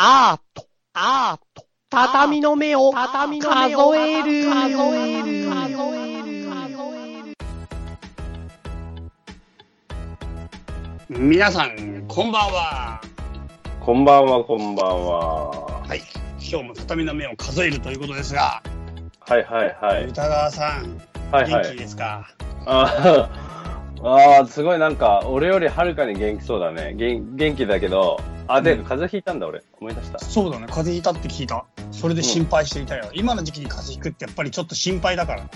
[0.00, 0.64] アート、
[0.94, 7.34] アート、畳の目を、畳の目を数える、数える、数える、
[11.08, 13.00] 皆さん、こんばんは。
[13.80, 15.50] こんばんは、こんばんは。
[15.84, 16.00] はい。
[16.38, 18.62] 今日も畳の目を数えるということですが、
[19.18, 20.04] はいはいはい。
[20.04, 20.96] 歌川さん、
[21.32, 21.64] はいはい。
[21.64, 22.24] 元気ですか？
[22.66, 26.94] あーあー、すごいなんか、俺よりはるかに元気そうだね。
[26.94, 29.62] 元元気だけど、あ、で、うん風邪ひいたんだ俺。
[29.80, 30.18] 思い出した。
[30.18, 31.64] そうだね、風邪ひいたって聞いた。
[31.92, 33.10] それで心配していたよ。
[33.14, 35.48] 今の時期に風邪ひくってやっぱりちょっと心配だからな。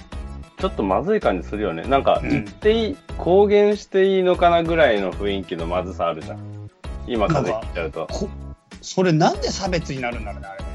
[0.58, 1.82] ちょっとまずい感じするよね。
[1.82, 6.38] なんか、うん言っていい、公言していいのかなぐらいの雰囲気のまずさあるじゃん。
[7.06, 8.06] 今風邪ひいちゃうと。
[8.10, 8.28] こ
[8.80, 10.68] それなんで差別になるんだろうね、あれね。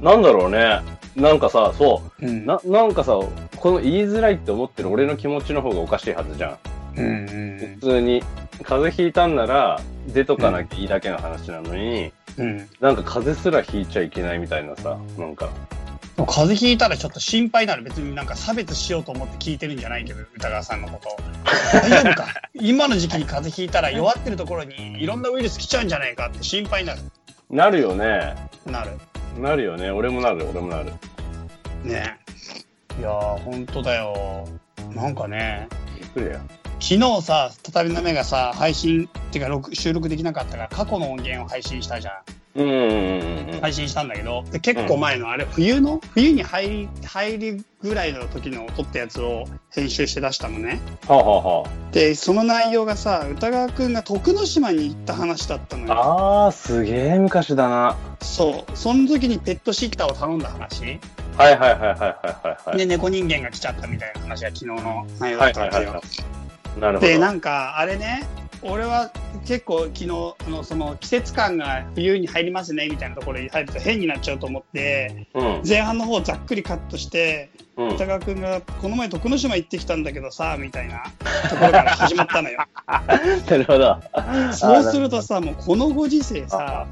[0.00, 0.80] なんだろうね。
[1.16, 2.26] なんかさ、そう。
[2.26, 3.12] うんな、なんかさ、
[3.56, 6.58] この言いづらいって思ってる俺の気持ちの方がおかしいはずじゃん。
[6.98, 8.22] 普通に。
[8.64, 12.68] 風邪ひいたんなら、出とかなきゃいいだけの話なのに、うん。
[12.80, 15.48] なんか風邪すらひいちゃいけないみたいなさ、なんか。
[16.16, 17.84] 風邪ひいたらちょっと心配になる。
[17.84, 21.08] 別になんか差別しようと思って聞いてるんじゃないけど、歌川さんのこと。
[21.72, 22.26] 大丈夫か？
[22.54, 27.00] 今の時期に風邪ひいたら弱ってるところにいろんなウイルス来ちゃうんじゃないかって心配になる。
[27.50, 28.34] なるよね。
[28.66, 28.90] なる。
[29.38, 29.92] なるよね。
[29.92, 30.92] 俺もなる、俺もなる。
[31.84, 32.18] ね
[32.98, 34.48] いやー、ほんとだよ。
[34.94, 36.40] なんかね、びっくりや。
[36.80, 42.14] 昨日さ、畳の目がさ、配信、ってか録収録できなかったから過去の音源を配信したじゃん。
[42.54, 43.60] うんうんうんうん。
[43.60, 46.00] 配信したんだけど、で結構前のあれ、冬の？
[46.14, 50.80] 冬に入り、入りぐらいの時の撮ったやつを編集して出したのね。
[51.06, 55.92] はあ、はあはで、その内容がさ、歌川くんが徳之島に行った話だったのよ。
[55.92, 57.96] あ、あー、すげえ昔だな。
[58.20, 58.76] そう。
[58.76, 61.00] その時にペットシッターを頼んだ話。
[61.36, 62.78] はいはいはいはいはいはいはい。
[62.78, 66.02] で、猫人間が来ちゃったみたいな話が昨日の内容だったわけよ。
[66.78, 67.06] なるほど。
[67.06, 68.26] で、なんか、あれね、
[68.62, 69.10] 俺は
[69.46, 75.62] 結構昨日、あの、その季節感が冬に入りますね、みたいなところに入ると変になっちゃうと思って、うん。
[75.66, 77.88] 前半の方ざっくりカットして、うん。
[77.94, 81.04] 歌川くんが、この前徳之島行ってきたんだけどさ、みたいな
[81.48, 82.64] ところから始まったのよ。
[82.86, 83.06] な
[83.56, 83.98] るほど。
[84.52, 86.86] そうするとさ、もうこのご時世さ、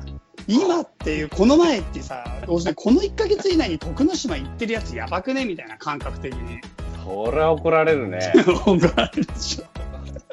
[0.47, 6.60] 今っていう、この前ってさ、要するにこの1ヶ月以内に徳之島行ってるやつやばくねみたいな感覚的に。
[7.06, 8.19] そりゃ怒られるね。
[8.67, 9.65] 怒られるでしょ。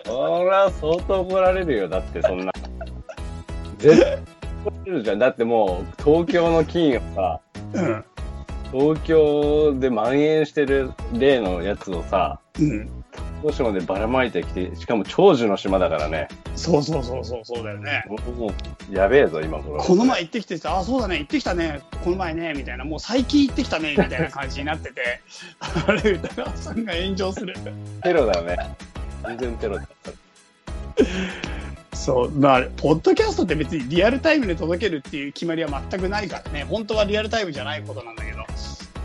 [0.04, 1.88] そりゃ相当怒られるよ。
[1.88, 2.52] だってそんな。
[3.78, 4.18] 絶対
[4.66, 5.20] 怒られるじゃん。
[5.20, 7.40] だってもう、東京の菌をさ、
[7.74, 8.06] うん。
[8.72, 13.03] 東京で蔓延してる例のやつをさ、うん。
[13.44, 16.30] どうしてまでばらまいてきて、しかも長寿の島だからね。
[16.56, 18.06] そうそうそうそう、そうだよね。
[18.08, 18.54] も
[18.90, 19.84] う、やべえぞ、今これ。
[19.84, 25.22] この前行ってきてさ、あ、そうだね、行ってきたね、この前ね、みたいな、もう最近行ってきたね、みたいな感じになってて、
[25.60, 27.54] あれ、歌川さんが炎上する。
[28.02, 28.56] テロだよね。
[29.28, 30.12] 全然テロだった。
[31.98, 38.46] そう、まあ、ポッドキャストって別にリアルタイムで届けるっていう決まりは全くないからね、本当はリアルタイムじゃないことなんだけど、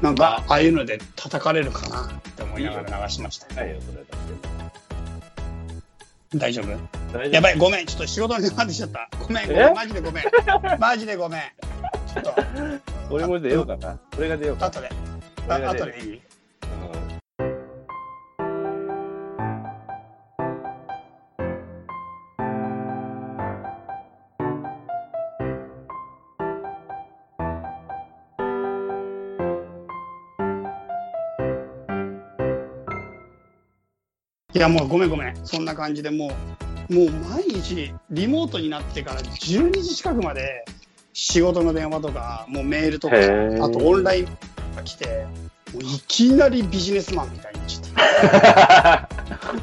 [0.03, 3.53] なんか、ああいうので叩かれるかなって思いながら流しました。
[3.54, 4.09] ないよ、それだ
[6.36, 9.09] 大丈夫やばい、ごめん、ちょっと仕事に出ってきちゃった。
[9.19, 9.70] ごめん、ごめえ？
[9.70, 10.25] ん、マジでごめん。
[10.78, 11.41] マジでごめん。
[11.41, 12.34] ちょっと、
[13.10, 13.98] 俺も出ようかな。
[14.19, 14.66] 俺が出ようか。
[14.66, 14.91] 後で。
[15.48, 16.15] 後でいい？
[16.15, 17.08] うん
[34.54, 35.36] いやもうごめんごめん。
[35.47, 36.32] そんな感じでも
[36.88, 40.64] うもう毎日リモートになってから12時近くまで
[41.12, 44.25] 仕事の電話とかもうメールとかあとオンライン
[44.75, 45.26] が来て
[45.75, 49.09] もういきなりビジネスマンみたいになっちゃ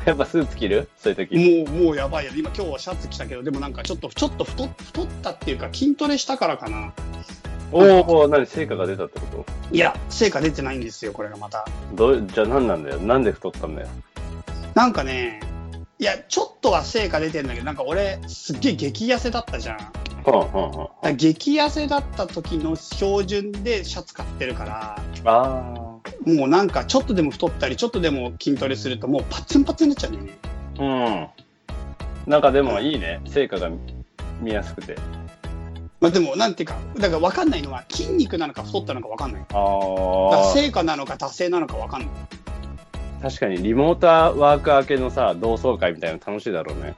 [0.03, 0.87] っ やっぱスーツ着る？
[0.99, 1.65] そういうた時。
[1.65, 6.93] もうもうやばいよ今今日はシャツ着たけどでもなんかちょっとちょっと太太ったっていうか筋トレしたからかな。
[7.71, 7.79] お
[8.19, 9.25] お、何、成果が出たってこ
[9.71, 9.75] と？
[9.75, 11.65] いや成果出てないんですよこれがまた。
[11.95, 12.99] どうじゃあ何なんだよ？
[12.99, 13.87] なんで太ったんだよ？
[14.75, 15.39] なんかね
[15.97, 19.91] いやちょっとは成果出てんだけどなんか俺すっげえ激痩せだったじゃんは
[20.25, 25.81] あ、はあ、激痩せだった時の標準でシャツ買ってるからあ。
[25.83, 25.85] あ
[26.25, 30.37] もうなんかちょっとでも太ったりちょっとでも筋トレするともうパツンパツンになっちゃうんだよね
[30.77, 31.35] あ。
[32.27, 32.31] うん。
[32.31, 33.21] なんかでもいいね。
[33.25, 33.69] 成果が
[34.41, 34.97] 見やすくて。
[36.01, 40.53] まあでもなんていうかだから分かんないのは筋肉なのか太ったのか分かんないああ。
[40.53, 42.09] 成果なのか達成なのか分かんない
[43.21, 46.95] 確かにリモートワーク明けのさ、同窓会みたいなの楽しいだろうね。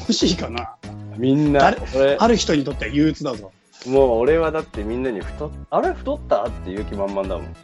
[0.00, 0.76] 楽しいかな
[1.18, 3.52] みんな誰、俺、ある人にとっては憂鬱だぞ
[3.86, 6.44] もう俺はだってみんなに太っ、あれ太った？
[6.44, 7.56] って言う気満々だもん。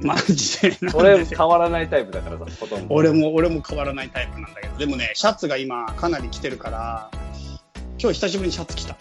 [0.00, 2.94] マジで俺で変わらないタイプだからさ、ほとんど。
[2.94, 7.10] 俺も俺も変わらないタイプなんだけどでもねシャツが今かなり着てるから
[7.98, 8.96] 今日久しぶりにシャツ着た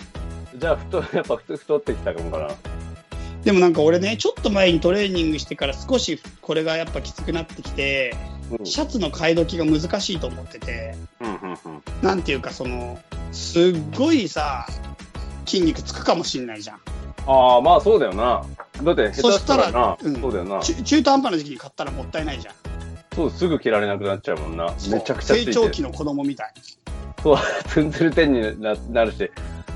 [0.56, 2.50] じゃあ太、やっぱ太太ってきたかもかな。
[3.44, 8.16] でもなんか俺ね、ちょっと前にトレーニングしてから少しこれがやっぱきつくなってきて、
[8.58, 8.66] うん。
[8.66, 13.00] シャツの買い時が難しいと思ってて、うん、うん、ていうかその、
[13.32, 14.66] すっごいさ、
[15.46, 16.80] 筋肉つくかもしんないじゃん。
[17.28, 18.46] ああ、まあそうだよな。
[18.84, 20.60] だって、下手したらたらな、うんそうだよな。
[20.62, 22.56] 中中途半端な時期に買ったらもったいないじゃん。
[23.16, 24.74] そう、すぐ着られなくなっちゃうもんな。
[24.90, 26.54] めちゃくちゃ成長期の子供みたい。
[27.22, 27.38] そう、
[27.68, 29.32] ツンツルテンにななるし、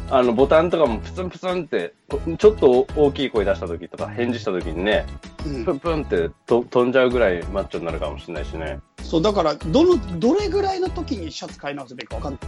[0.10, 5.06] あの、ボタンとかもプツンプツンって、こちょっと大きい声出した時とか、返事した時にね、
[5.46, 8.80] うんプンプンってと飛んじゃうぐらいマッチョになるかもしれないしね。
[9.04, 12.40] そう、だから、どの、どれぐらいの時にシャツ買い直すべきかわかんな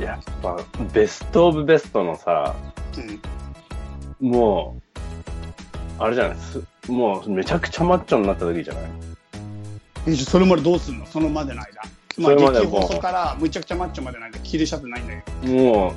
[0.00, 0.04] い。
[0.04, 0.58] やっぱ、
[0.92, 2.54] ベストオブベストのさ、
[4.20, 4.30] うん。
[4.30, 4.82] もう、
[5.98, 8.84] あれじゃないすもうめちゃくちゃマッチョになった時じゃない？
[10.08, 11.06] えそれまでどうすんの？
[11.06, 11.82] そのまでの間。
[12.18, 15.22] まあ、激細からむちゃくちゃマッチョまでなんか着るシャツないんだよ。
[15.44, 15.94] も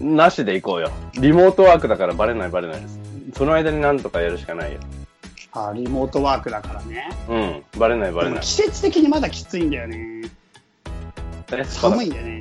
[0.00, 0.90] う、なしで行こうよ。
[1.14, 2.98] リモートワークだからバレないバレないです。
[3.34, 4.80] その間になんとかやるしかないよ。
[5.52, 7.10] あーリモートワークだからね。
[7.28, 7.62] うん。
[7.78, 8.40] バレないバレない。
[8.40, 10.22] 季節的にまだきついんだよね。
[11.52, 12.40] え寒いんだよね。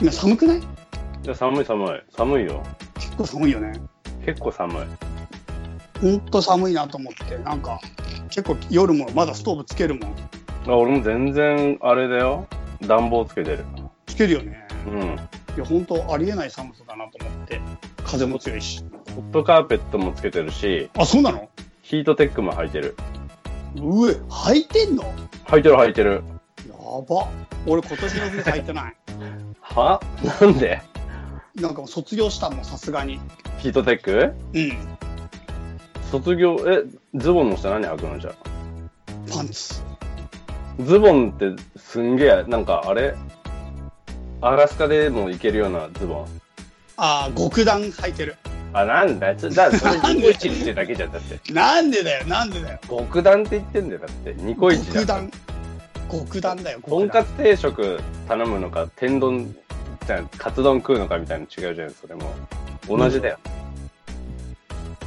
[0.00, 0.58] 今寒くない？
[0.58, 0.62] い
[1.24, 2.02] や寒い寒い。
[2.16, 2.62] 寒いよ。
[2.94, 3.80] 結構寒いよね。
[4.24, 4.76] 結構寒い。
[6.00, 7.80] ほんと寒いなと思って、なんか、
[8.28, 10.14] 結構夜もまだストーブつけるもん。
[10.66, 12.46] あ俺も全然、あれだよ。
[12.86, 13.64] 暖房つけてる。
[14.06, 14.66] つけるよね。
[14.86, 15.02] うん。
[15.56, 17.60] いや、ほんとありえない寒さだなと思って。
[18.04, 18.84] 風も強いし。
[19.14, 21.48] ホットカーペットもつけてるし、あ、そうなの？
[21.82, 22.96] ヒートテックも履いてる。
[23.76, 25.04] うえ、履いてんの？
[25.46, 26.22] 履いてる履いてる。
[26.68, 26.74] や
[27.08, 27.28] ば。
[27.66, 28.96] 俺今年の冬履いてない。
[29.60, 30.00] は？
[30.40, 30.80] なんで？
[31.56, 33.20] なんかもう卒業したもん、さすがに。
[33.58, 34.32] ヒートテック？
[34.54, 34.72] うん。
[36.10, 36.84] 卒業、え、
[37.14, 38.34] ズボンの下何履くのじゃあ？
[39.30, 39.82] パンツ。
[40.80, 43.14] ズボンってすんげえ、なんかあれ？
[44.40, 46.26] アラスカでも行けるようなズボン。
[46.96, 48.36] あー、極暖履いてる。
[48.72, 51.38] あ、なんだつだ、それニコイチにしてるだけじゃん、だって。
[51.52, 52.78] なんでだよ、なんでだよ。
[52.88, 54.34] 極暖って言ってんだよ、だって。
[54.34, 55.30] ニコイチだ極暖。
[56.10, 57.08] 極暖だよ、とん。
[57.08, 59.54] かつ定食頼むのか、天丼、
[60.06, 62.34] じゃんカツ丼食うのかみたいなの違うじゃん、それも。
[62.88, 63.38] 同じだよ。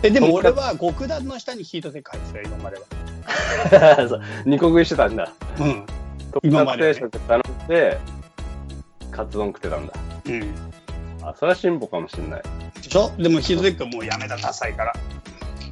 [0.07, 2.83] え、でも俺は極暖の下にヒートテック履いてたよ、今までは。
[4.07, 5.31] そう二個食いしてたんだ。
[5.59, 5.85] うん。
[6.43, 7.97] 今まではね定食頼んで、
[9.11, 9.93] カツ丼食ってたんだ。
[10.25, 10.55] うん。
[11.23, 12.41] あ、それは進歩かもしれない。
[12.81, 13.11] でしょ？
[13.17, 14.93] でもヒートテックはもうやめた、ダサいから。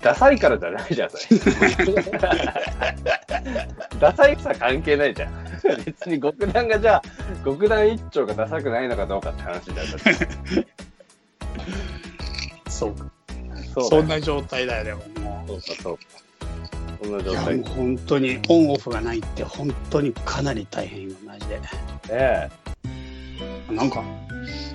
[0.02, 1.24] ダサいからじゃないじゃん、それ。
[4.00, 5.34] ダサいさ関係ないじゃん。
[5.86, 7.02] 別に極暖がじゃあ、
[7.44, 9.78] 極暖一丁がダサくないのかどうかって話じゃん。
[9.78, 9.94] だって
[12.70, 13.06] そうか。
[13.63, 15.00] そうだよそんな状態だよ、でも
[15.46, 16.04] もそうか、そうか。
[17.04, 17.22] そんなう。
[17.22, 17.56] いや、状態。
[17.57, 21.60] もう本当にオンオフがないって本当にかなり大変よ、マジで。
[22.10, 22.50] え
[23.72, 24.04] なんか、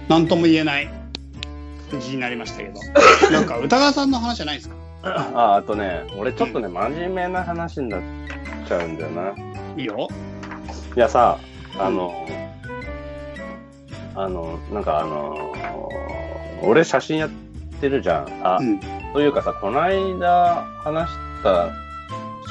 [0.08, 0.88] なんとも言えない
[1.90, 2.80] 感じになりましたけど。
[3.30, 4.74] なんか、歌川さんの話じゃないですか？
[5.04, 8.00] えあ、あとね、俺ちょっとね、真面目な話になっ
[8.68, 9.32] ちゃうんだよな。
[9.76, 10.08] いいよ。
[10.96, 11.38] いやさ、
[11.78, 12.26] あの、
[14.14, 15.52] あの、なんかあの、
[16.62, 17.28] 俺写真や
[17.80, 18.46] ってるじゃん。
[18.46, 18.78] あ、うん。
[19.14, 21.70] というかさ、この間話した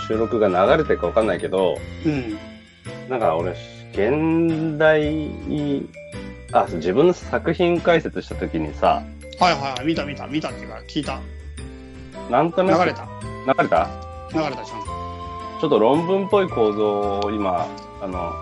[0.07, 2.37] 収録が流れてるかわかんないけど、うん。
[3.07, 3.51] なんか俺、
[3.91, 5.25] 現代、
[6.51, 9.03] あ、自分の作品解説した時にさ、
[9.39, 11.19] はいはいはい、見た見た、見たっていうか、聞いた。
[12.29, 13.07] なんとなく、流れた。
[13.47, 13.87] 流れた？
[14.33, 14.87] 流れた、ちゃんと。
[15.61, 17.67] ちょっと論文っぽい構造を今、
[18.01, 18.33] あの、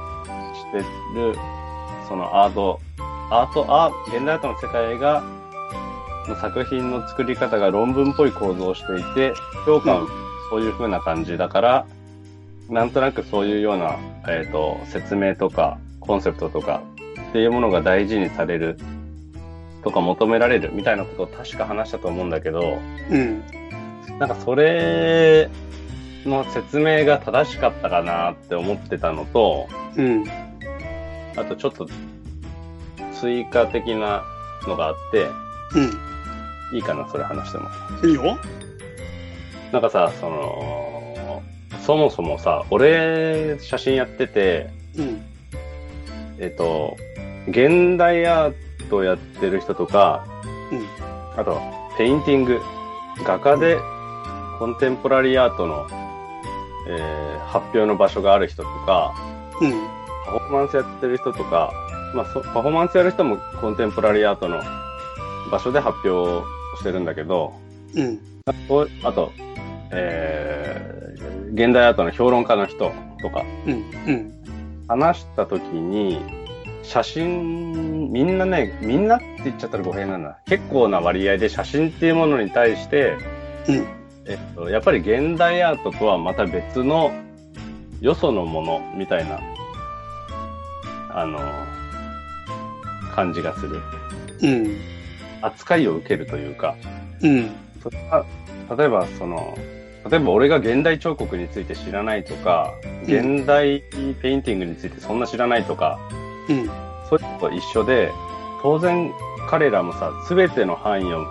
[0.55, 1.35] してる、
[2.07, 2.79] そのアート、
[3.29, 5.23] アート、アー現代アートの世界が、
[6.27, 9.34] の作品の作り方が論文っぽい構造をしていて、
[9.65, 10.07] 評価も
[10.50, 11.88] そういう風な感じだから、
[12.69, 16.81] なんとなくそういうような、えっ、と、説明とか、コンセプトとか、
[17.29, 18.77] っていうものが大事にされる、
[19.84, 22.79] とか求められるみたいなことを確か話したと思うんだけど、
[23.10, 23.41] うん。
[24.19, 25.50] なんかそれ
[26.25, 30.25] の説明が正しかったかなって思ってたのと、うん。
[31.38, 31.88] あとちょっと
[33.13, 34.24] 追加的な
[34.67, 35.27] のがあって、
[36.74, 37.69] いいかな、それ話しても。
[38.03, 38.09] うん。
[38.09, 38.38] いいよ。
[39.71, 41.43] なんかさ、その、
[41.86, 45.21] そもそもさ、俺写真やってて、うん。
[46.39, 46.95] えっと、
[47.47, 48.53] 現代アー
[48.89, 50.25] トやってる人とか、
[50.71, 51.39] うん。
[51.39, 51.62] あと、
[51.97, 52.59] ペインティング、
[53.24, 53.77] 画家で
[54.59, 55.88] コンテンポラリーアートの、
[56.89, 59.15] えー発表の場所がある人とか、
[59.62, 59.71] うん。
[60.25, 61.71] パフォーマンスやってる人とか、
[62.13, 64.62] まあ、そパフォーマンスやる人もコンテンポラリーアートの
[65.50, 66.45] 場所で発表
[66.79, 67.53] してるんだけど、
[67.96, 68.19] うん。
[68.46, 69.31] あと、あと
[69.91, 70.98] えー
[71.53, 72.91] 現代アートの評論家の人
[73.22, 73.74] とか、うん。
[74.07, 74.34] うん。
[74.88, 76.22] 話した時に、
[76.84, 80.38] 写真、みんなね、みんなって言っちゃったら語弊なんだ。
[80.46, 83.17] 結構な割合で写真っていうものに対して、
[83.67, 83.88] うん。
[84.25, 87.12] えっと、やっぱり現代アートとはまた別の
[88.01, 89.39] よそのものみたいな、
[91.10, 91.39] あの、
[93.15, 93.81] 感じがする。
[94.43, 94.77] うん。
[95.47, 96.75] 扱いを受けるというか、
[97.21, 97.51] うん。
[97.81, 98.25] それは
[98.77, 99.57] 例えばその、
[100.09, 103.81] 例えば俺が現代彫刻について知らないとか、うん現代
[104.21, 105.97] ペインティングについてそんな知らないとか、
[106.49, 106.69] うん。
[107.09, 108.11] そういうのと一緒で、
[108.61, 109.11] 当然
[109.49, 111.25] 彼らもさ、すべての範囲を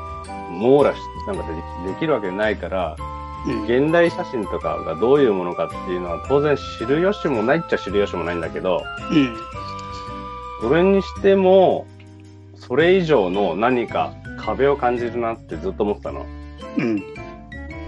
[0.50, 2.96] 網羅し、なんかでできるわけないから、
[3.46, 3.62] うん。
[3.64, 9.36] 現代写真とかがどういうものかっていうのは当然知る由もないっちゃ知る由もないんだけど、うん。
[10.62, 11.86] それにしても、
[12.56, 16.26] それ以上の何か壁を感じるなってずっと思ってたの。
[16.78, 17.02] うん。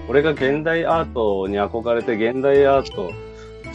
[0.09, 3.13] 俺が現代アートに憧れて現代アート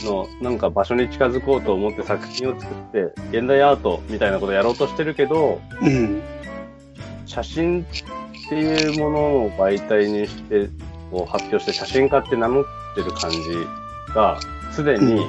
[0.06, 6.22] のなんか場所に近づこうと思って作品を作って現代アートみたいなことやろうとしてるけどうん。
[7.26, 7.86] 写真っ
[8.50, 10.70] ていうものを媒体にして
[11.12, 13.38] こう発表して写真家って名乗ってる感じ
[14.14, 14.40] が
[14.72, 15.22] すでに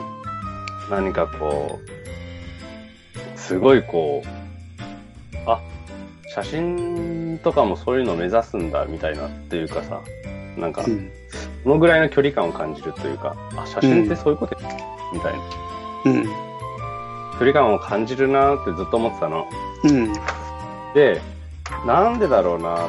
[0.91, 4.44] 何かこうすごいこうあ
[6.35, 10.01] 写真とかもそういうのを目指すんだみたいなっていうかさ
[10.57, 11.11] なんかうん。
[11.63, 14.69] そのぐらいの距離感を感じるというか、あ、写真ってそういうことや、
[15.13, 15.41] みたいな。
[16.05, 16.25] うん。
[16.25, 19.47] 距離感を感じるなーってずっと思ってたの。
[19.85, 20.13] うん。
[20.95, 21.21] で、
[21.87, 22.87] なんでだろうな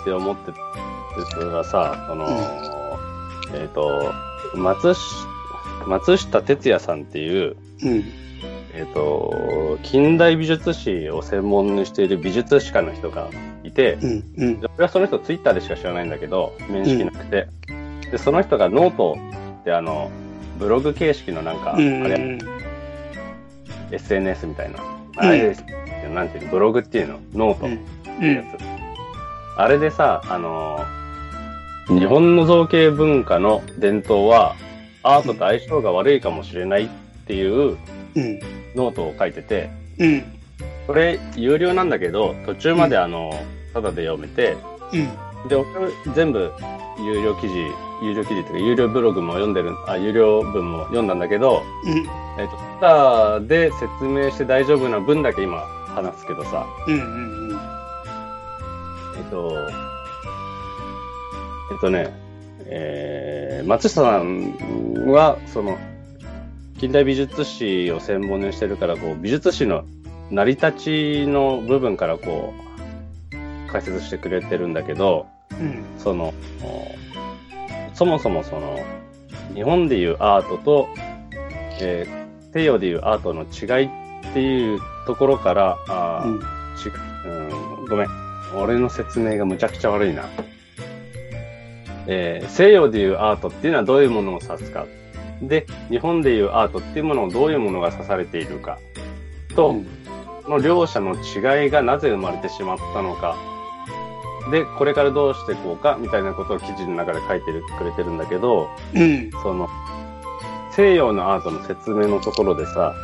[0.00, 0.58] って思ってて、
[1.32, 2.26] それがさ、その、
[3.54, 4.12] えっ、と、
[4.54, 5.00] 松し、
[5.86, 8.04] 松下哲也さんっていう、うん。
[8.76, 13.30] えっ、と、近代美術史を専門にしている美術史家の人が
[13.64, 14.24] いて、うん。
[14.36, 14.60] うん。
[14.60, 17.48] で俺はその人ツイッターでしか知らないんだけど、面識なくて。
[18.10, 19.16] で、その人がノート
[19.62, 20.10] ってあの、
[20.58, 22.02] ブログ形式のなんか、あうん。
[22.02, 22.38] れ、
[23.92, 24.78] SNS みたいな。
[25.16, 25.56] あれ、
[26.12, 27.20] なんていうの、ブログっていうの？
[27.34, 28.62] ノートってやつ。
[29.56, 34.54] あれでさ、あのー、日本の造形文化の伝統は、
[35.02, 36.88] アートと相性が悪いかもしれないっ
[37.26, 37.78] ていう
[38.16, 38.40] うん。
[38.76, 40.24] ノートを書いてて、うん。
[40.86, 43.32] これ、有料なんだけど、途中まであの、
[43.72, 44.56] ただで読めて、
[44.92, 44.96] う
[45.46, 45.48] ん。
[45.48, 45.64] で、俺
[46.14, 46.52] 全部
[46.98, 47.54] 有料記事、
[48.02, 52.06] 有料記事っていうか、有料ブログも読んでる、あ、有料文も読んだんだけど、うん。
[52.38, 55.58] えっ、と、ただで説明して大丈夫な分だけ今
[55.94, 56.94] 話すけどさ、うん。
[56.94, 57.60] うん。
[59.16, 59.52] えっ、と、
[61.72, 62.14] えっ、とね、
[62.66, 64.52] えー、松下さん
[65.08, 65.78] は、その、
[66.78, 69.84] 近代美術史を専門にしてるから、こう、美術史の
[70.30, 75.84] 成り立ちの部分からこう、解説してくれてるんだけど、うん。
[75.98, 76.34] その、
[77.94, 78.78] そもそもその、
[79.54, 80.88] 日本でいうアートと、
[81.80, 83.90] えー西洋でいうアートの違いっ
[84.32, 87.80] ていうところから、あーうん。
[87.80, 88.08] うん、ごめん。
[88.56, 90.24] 俺の説明がむちゃくちゃ悪いな。
[92.06, 94.86] えー西洋でいうアートっていうのはどういうものを指すか。
[95.42, 98.78] で、日本でいうアートっていうものをどういうものが指されているか。
[99.54, 99.74] と、
[100.44, 103.36] この両者の違いがなぜ生まれてしまったのか。
[104.50, 109.30] で、これからどうしていこうか、みたいなことを記事の中で書いてるくれてるんだけど、うん。
[109.42, 109.68] その、
[110.72, 112.94] 西洋のアートの説明のところでさ、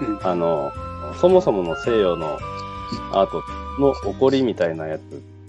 [0.00, 0.72] うんあの、
[1.20, 2.38] そもそもの西洋の
[3.12, 3.42] アート
[3.80, 5.04] の起こりみたいなやつっ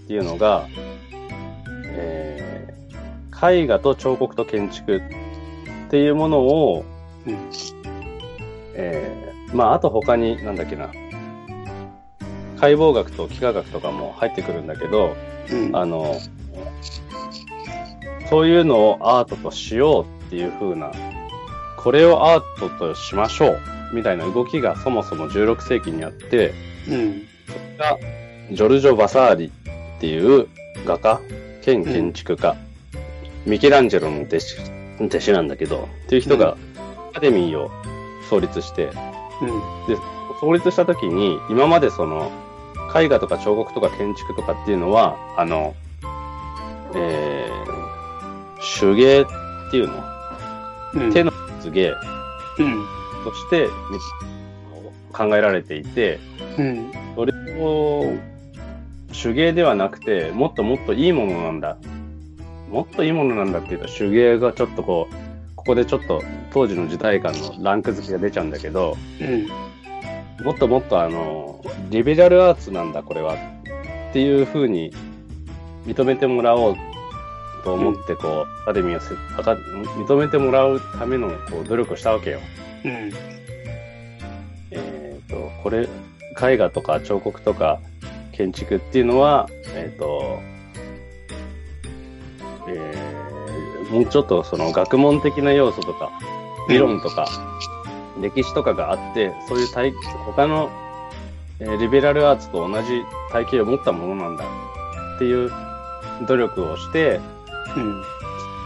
[0.07, 0.67] ていうのが、
[1.85, 5.01] えー、絵画と彫刻と建築
[5.89, 6.85] っていうものを、
[7.25, 7.37] うん。
[8.75, 10.91] えー、まあ、あと他に、なんだっけな、
[12.59, 15.15] 解剖学と幾何学とかも入ってくるんだけど、
[15.51, 15.75] うん。
[15.75, 16.15] あの、
[18.29, 20.91] そういうのをアートとしようっていう風な、
[21.75, 23.59] これをアートとしましょう
[23.91, 26.53] みたいな動きがそもそも16世紀にあって、
[26.87, 27.23] うん。
[27.47, 27.97] それが
[28.51, 29.51] ジョルジョ・バサーリっ
[29.99, 30.47] ていう
[30.85, 31.19] 画家
[31.63, 32.55] 兼建築家、
[33.47, 36.57] ミケランジェロの弟子弟子なんだけど、っていう人が
[37.11, 37.71] アカデミーを
[38.29, 38.93] 創立して、うん。
[40.39, 42.31] 創立した時に、今までその、
[42.95, 45.75] 絵画とか彫刻とか建築とかっていうのは、あの、
[46.95, 49.25] えー、手芸っ
[49.71, 50.03] ていうの、
[50.95, 51.13] うん。
[51.13, 52.85] 手の術芸うん。
[53.23, 53.99] としてみ
[55.13, 56.19] 考えられていて、
[56.57, 56.91] うん。
[57.15, 58.13] それを
[59.11, 61.77] 手芸ではなくて、もっともっといいものなんだ。
[62.69, 66.21] もっといいものなんだっていうと、手芸がちょっとこう、ここでちょっと
[66.51, 69.47] 当時の時代感のランク付けが出ちゃうんだけど、うん。
[70.45, 73.35] もっともっとあの、リベラルアーツなんだ、これは。
[73.35, 74.91] っていう風に
[75.85, 76.77] 認めてもらおう
[77.63, 82.39] と思って、こう、アカデミーをせ認めてもらうためのこう努力をしたわけよ。
[82.85, 83.11] うん。
[84.71, 85.87] えっ、と、これ、
[86.41, 87.79] 絵画とか彫刻とか
[88.31, 90.39] 建築っていうのは、えっ、と、
[93.89, 96.11] もうちょっとその学問的な要素とか、
[96.67, 97.27] 理論とか、
[98.21, 99.93] 歴史とかがあって、そういう体、
[100.25, 100.69] 他の、
[101.59, 104.45] えーリベラルアーツと同じ体系を持ったものなんだ
[105.15, 105.51] っていう
[106.27, 107.19] 努力をして、
[107.75, 108.03] うん。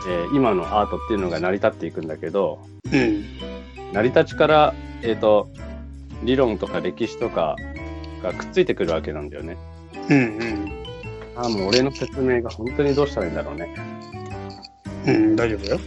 [0.08, 2.60] えー今のアートっていうのが成り立っていくんだけど、
[2.92, 3.24] うん。
[3.94, 5.50] 成り立ちから、えっ、と、
[6.24, 7.56] 理論とか歴史とか
[8.22, 9.58] がくっついてくるわけなんだよね。
[10.10, 10.18] うん。
[10.18, 10.72] うん。
[11.36, 13.93] ああ、もう俺の説明が本当にどうしたらいいんだろうね。
[15.06, 15.36] うん。
[15.36, 15.80] 大丈夫よ。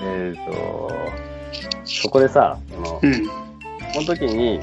[0.00, 0.90] えっ、と、
[1.84, 3.26] そこでさ、その、うん。
[3.26, 3.32] こ
[3.96, 4.60] の時に、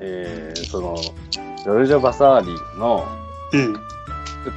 [0.00, 2.46] えーその、ジョルジョ・バサーリ
[2.78, 3.06] の
[3.52, 3.74] うん。
[4.44, 4.52] 作っ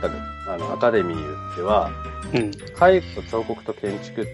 [0.46, 1.92] たあのアカデミーでは、
[2.34, 2.48] うん。
[2.50, 4.26] 絵画と彫刻と建築っ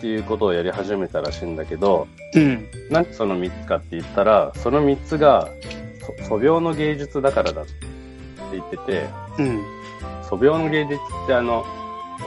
[0.00, 2.66] ていうことをやり始めたらしいんだけど、うん。
[2.90, 5.48] なんでその3つかって言ったら、その3つが
[6.18, 7.72] そ素描の芸術だからだって
[8.52, 9.60] 言ってて、うん。
[10.22, 11.64] 素描の芸術ってあの、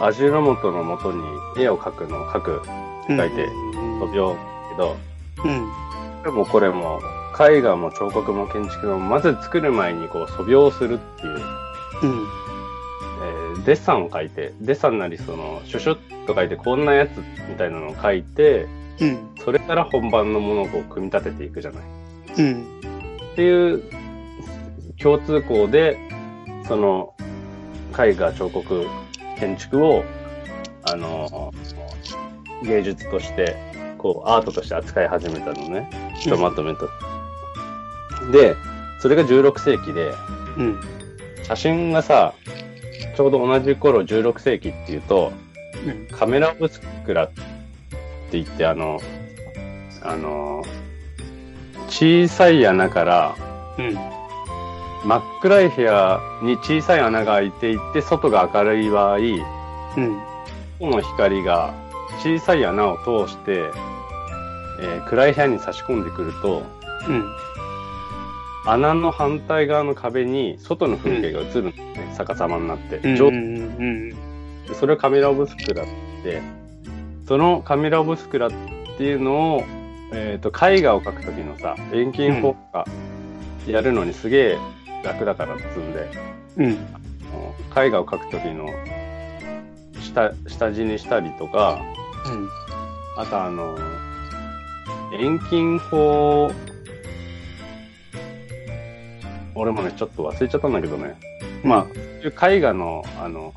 [0.01, 1.23] 味の素のもとに
[1.57, 2.61] 絵を描くのを描く
[3.07, 4.97] 書いて素描だけど、
[5.45, 6.23] うん。
[6.23, 6.99] でもこれも
[7.39, 12.27] 絵画も彫刻も建築もまず作る前にこう素描をするっていう、うん。
[13.21, 17.11] えーデッサンを描いて、デッサンなりその、シュシュッと書いてこんなやつ
[17.49, 18.67] みたいなのを描いて、
[18.99, 19.29] うん。
[19.43, 21.83] それから本番のものをこう組み立てていくじゃない。
[22.39, 22.79] うん。
[23.31, 23.83] っていう
[24.99, 25.97] 共通項で、
[26.67, 27.13] その、
[27.97, 28.85] 絵画、彫刻、
[29.43, 30.05] 建築を、
[30.83, 31.53] あの、
[32.63, 33.57] 芸術として、
[33.97, 35.89] こう、アートとして扱い始めたのね。
[36.15, 36.89] ひとまとめと。
[38.31, 38.55] で、
[39.01, 40.13] それが16世紀で、
[40.57, 40.79] うん。
[41.43, 42.33] 写真がさ、
[43.17, 45.33] ちょうど同じ頃16世紀っていうと、
[45.85, 46.07] うん。
[46.07, 47.41] カメラオブスクラって
[48.31, 49.01] 言って、あの、
[50.03, 50.63] あの、
[51.89, 53.35] 小さい穴から
[53.77, 54.22] うん。
[55.05, 59.37] 真っ暗い部屋に小さい穴が開いていて、外が明るい場合、うん。
[60.79, 61.73] 外の光が
[62.21, 63.71] 小さい穴を通して、
[64.81, 66.63] えー暗い部屋に差し込んでくると、
[67.07, 67.25] うん。
[68.65, 72.97] 穴の反対側の壁に外の風景が映るんですね、逆さまになって。
[72.97, 73.15] うん。
[73.17, 74.09] 上うん。
[74.09, 75.85] でそれをカメラオブスクラっ
[76.23, 76.41] て、
[77.27, 78.51] そのカメラオブスクラっ
[78.97, 79.63] ていうのを、
[80.13, 82.85] えっ、と、絵画を描くときのさ、遠近法とか
[83.67, 84.57] やるのにすげえ
[85.03, 86.09] 楽だからっつうんで、
[86.57, 86.71] うん。
[87.75, 88.67] 絵画を描くときの
[89.99, 91.81] 下、下地にしたりとか、
[92.25, 92.49] うん。
[93.17, 93.77] あとあの、
[95.19, 96.51] 遠近法、
[99.55, 101.15] 俺もね、ちょっと忘れちゃったんだけどね。
[101.63, 103.53] まあ、そういう絵画の、あの、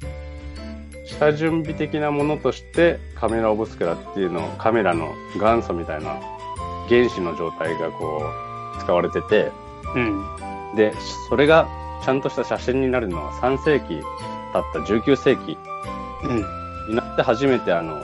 [1.07, 6.21] 下準備的なものとして、カメラオブスクラっていうのを、カメラの元祖みたいな
[6.89, 8.23] 原子の状態がこ
[8.77, 9.51] う、使われてて、
[9.95, 10.46] うん。
[10.77, 10.95] で、
[11.29, 11.67] それが
[12.05, 14.01] ちゃんとした写真になるのは3世紀
[14.53, 15.59] 経った19世紀
[16.25, 16.91] うん。
[16.91, 18.03] になって初めてあの、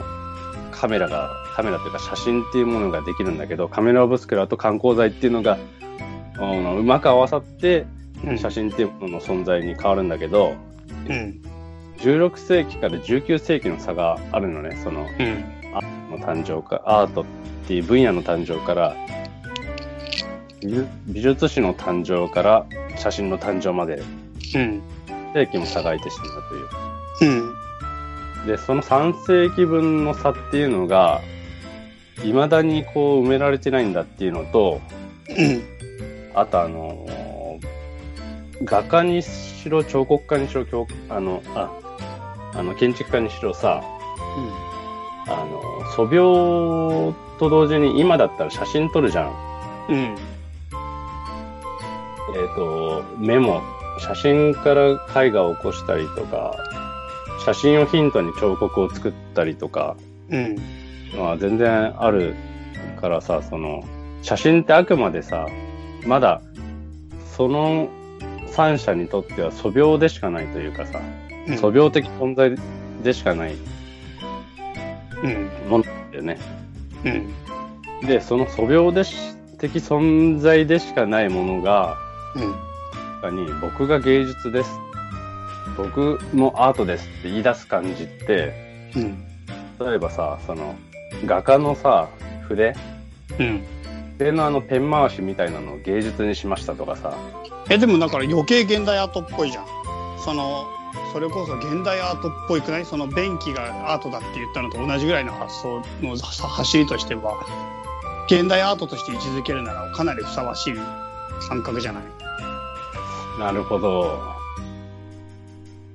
[0.71, 5.57] カメラが、カメラというか写真っていうものができるんだけど、カメラオブスクラと観光剤っていうのが、
[6.39, 7.85] うんうまく合わさって、
[8.25, 8.37] うん。
[8.37, 10.55] 写真っていうものの存在に変わるんだけど、
[11.07, 11.41] うん。
[11.97, 15.63] 16世紀から19世紀の差があるのね、その、うん。
[16.11, 17.25] の誕生か、アートっ
[17.67, 18.95] ていう分野の誕生から、
[21.07, 22.65] 美術史の誕生から
[22.97, 24.01] 写真の誕生まで、
[24.55, 24.81] うん。
[25.33, 26.43] 世紀も差が空いてしまう
[27.19, 27.31] という。
[27.31, 28.47] うん。
[28.47, 31.21] で、その3世紀分の差っていうのが、
[32.17, 34.81] 未だにこう埋められてないんだっていうのと、
[35.29, 35.63] うん。
[36.35, 37.23] あとあのー
[38.65, 41.71] 画家にしろ、彫刻家にしろ、彫あの、あ、
[42.55, 43.83] あの、建築家にしろさ、
[45.27, 49.33] あの、素描と同時に今だったら写真撮るじゃん。
[49.89, 50.15] うん。
[52.35, 53.61] えっ、と、メモ、
[53.99, 56.55] 写真から絵画を起こしたりとか、
[57.45, 59.95] 写真をヒントに彫刻を作ったりとか、
[60.29, 60.55] うん。
[61.13, 62.35] のは全然ある
[62.99, 63.83] からさ、その、
[64.21, 65.47] 写真ってあくまでさ、
[66.05, 66.41] まだ、
[67.35, 67.89] その
[68.47, 71.01] 三者にとっては素描でしかないというかさ、
[71.47, 71.57] うん。
[71.57, 72.55] 素描的存在
[73.03, 73.55] でしかない
[75.23, 75.49] うん。
[75.69, 76.37] ものだよね。
[77.03, 78.07] うん。
[78.07, 81.97] で、その素描でし的存在でしかないものが、
[82.35, 83.61] うん。
[83.61, 84.71] 僕が芸術です。
[85.77, 89.23] 僕もアートですって言い出す感じって、うん。
[89.79, 90.75] 例えばさ、その、
[91.25, 92.09] 画家のさ、
[92.47, 92.75] 筆？
[93.39, 93.63] うん。
[94.17, 97.13] 筆のあのペン回しみたいなのを芸術にしましたとかさ、
[97.69, 99.65] え、でもだから余計現代アートっぽいじゃん。
[100.23, 100.65] その、
[101.11, 102.85] それこそ現代アートっぽいくない？
[102.85, 107.33] その便器がアートだって言ったのと同じぐらいの発想の走りとしては、
[108.27, 110.73] 現代アートとして位置づけるならかなりふさわしい
[111.47, 112.03] 感覚じゃない？
[113.39, 114.33] なるほど。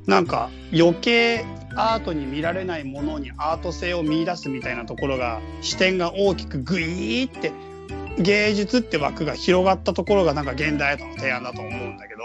[0.07, 1.44] なんか余計
[1.77, 7.53] アートに見られないものにアート性を見出すみたいなところが視点が大きくグイーって
[8.18, 12.22] 芸術って枠が広がったところがなんか現代アートの提案だと思うんだけど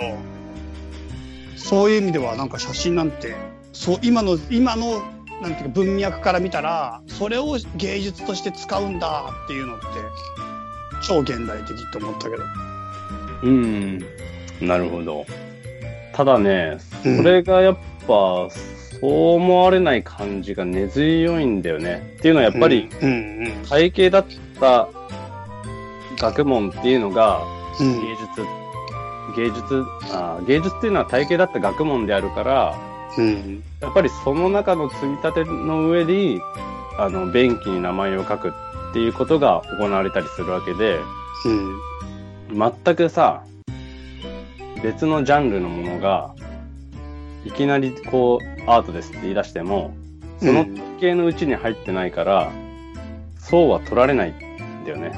[1.58, 3.36] そういう意味ではなんか写真なんて
[3.74, 5.02] そう今の今の
[5.42, 9.86] なんていうか文脈から見たらそれを芸術として使うんだっていうのって
[11.06, 12.44] 超現代的って思ったけど。
[13.44, 14.00] うん。
[14.68, 15.26] なるほど。
[16.14, 17.18] ただね、うん。
[17.18, 18.50] それがやっぱ、そ
[19.02, 22.16] う思われない感じが根強いんだよね。
[22.20, 24.26] っていうのはやっぱり、うんうん体系だっ
[24.60, 24.88] た
[26.18, 27.42] 学問っていうのが
[27.80, 28.02] うん。
[28.02, 28.46] 芸術、
[29.36, 32.76] 芸術あ、芸術っていうのは体系だった学問であるから、
[33.18, 33.64] うん。
[33.82, 36.40] やっぱりその中の積み立ての上に、
[36.98, 41.00] あの、便器に名前を書くっていうことが行われたりするわけで、
[41.46, 42.74] うん。
[42.84, 43.44] 全くさ、
[44.84, 46.36] 別のジャンルのものが、
[47.46, 49.96] いきなりこう、アートですって言い出しても、
[50.40, 52.52] その体系のうちに入ってないから、
[53.40, 55.18] そうは取られないんだよね。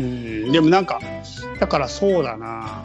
[0.00, 0.52] うん。
[0.52, 1.00] でもなんか
[1.60, 2.84] だからそうだな。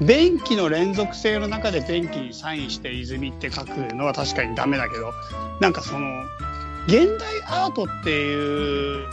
[0.00, 5.12] 便器の連続性の中で便器にサインして泉って書くのは確かにダメだけど
[5.60, 6.24] なんかその
[6.88, 9.08] 現代アートっていう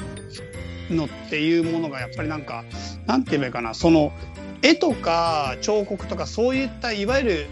[0.90, 2.64] のっていうものがやっぱりなんか
[3.06, 3.74] なんて言えばいいかな。
[3.74, 4.12] その
[4.62, 7.48] 絵とか彫刻とかそういったいわゆる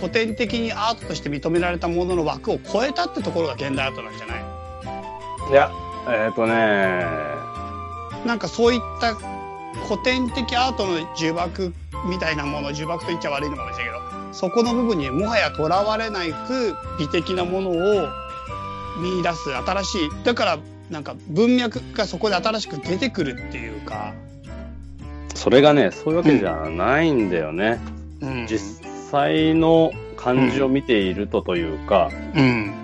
[0.00, 5.50] 古典的にアートとして認められたものの枠を超えたってところが現代アートなんじゃない？
[5.50, 5.70] いや、
[6.08, 7.04] えっ、とね、
[8.26, 11.72] なんかそういった古典的アートの呪縛
[12.08, 18.08] みたいなもの呪縛と言っちゃ悪いのかもしれないけどそこの部分にもはやとらわれないく美的なものを
[19.00, 20.24] 見出す新しい。
[20.24, 20.58] だから
[20.90, 24.12] なんか文脈がそこで新しく出てくるっていうか、
[25.36, 27.78] それがね、そういうわけじゃないんだよね。
[28.20, 28.46] うん。
[28.46, 28.58] 実
[29.10, 32.74] 際の漢字を見ているとというか、うん。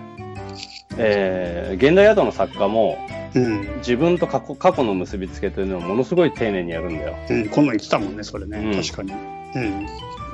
[0.99, 2.99] えー現代アートの作家も
[3.35, 3.77] うん。
[3.79, 7.17] 自分と過去過去の結びつけというのをものすごい丁寧にやるんだよ。
[7.31, 7.49] うん。
[7.49, 8.83] この前言ってたもんねそれね、うん。
[8.83, 9.13] 確かに。
[9.13, 9.87] うん。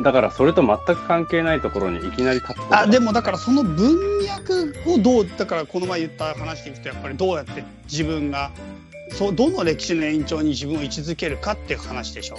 [0.03, 8.53] だからそれと全く関係ないところにいきなり立つことがあでもだからその文脈をどうだからこの前言った話でいくとやっぱりどうやって自分が
[9.11, 12.39] そうどの歴史の延長に自分を位置づけるかっていう話でしょう。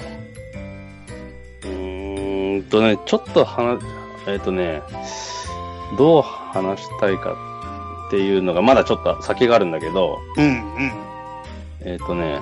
[2.59, 3.79] ーんとね、ちょっと話、
[4.27, 4.81] えっ、とね、
[5.97, 7.35] どう話したいか
[8.07, 10.91] っていうのがまだちょっと先があるんだけど、うんうん。
[11.81, 12.39] えっ、とね、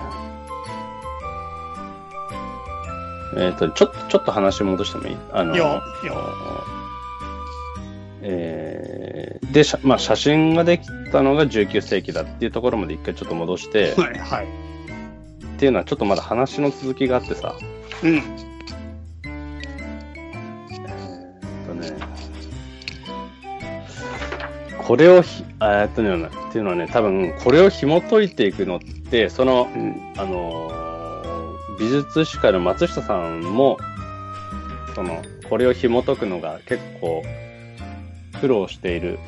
[3.38, 5.18] えっ、と、ちょっと、ちょっと話戻してもいい？
[5.32, 5.56] あの、
[8.30, 14.46] えーで、まあ、写真ができたのが19世紀だっていうところまで一回ちょっと戻して、はいはい。
[14.46, 17.56] っていうのはちょっとまだ話の続きがあってさ、
[18.04, 18.16] うん。
[18.16, 21.92] えーっとね、
[24.86, 30.14] これをひ、えーっとね、っていうのはね、多分、これを紐解いていくのって、その、うん。
[30.18, 30.78] あのー
[31.80, 33.78] 美術史家の松下さんも、
[34.96, 37.22] その、これを紐解くのが結構
[38.40, 39.20] 苦労している。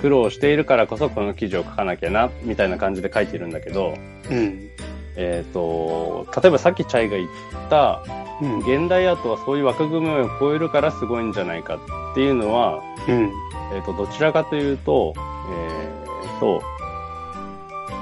[0.00, 3.94] 苦労しているからこそこの記事を書かなきゃな、みたいな感じで書いてるんだけど、
[4.30, 4.68] うん
[5.16, 7.28] えっ、と、例えばさっきチャイが言っ
[7.68, 8.02] た、
[8.40, 13.32] うん現代アートはそういう枠組みを超えるからすごいんじゃないかっていうのは、うん
[13.74, 15.96] えっ、と、どちらかというと、え
[16.36, 16.62] っ、と、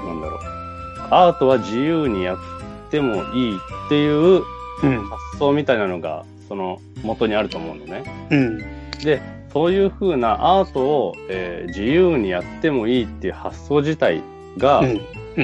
[0.05, 0.39] なんだろう。
[1.09, 2.37] アートは自由にやっ
[2.91, 4.43] てもいいっていう
[4.83, 8.27] うん発想みたいなのが、その元にあると思うのね。
[8.29, 8.57] うん
[9.03, 9.21] で、
[9.57, 14.21] そういう風なアートを、えー自由にやってもいいっていう発想自体
[14.57, 14.85] が、う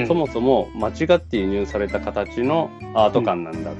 [0.00, 0.06] ん。
[0.06, 3.74] そもそも間違って輸入された形のアート観なんだっ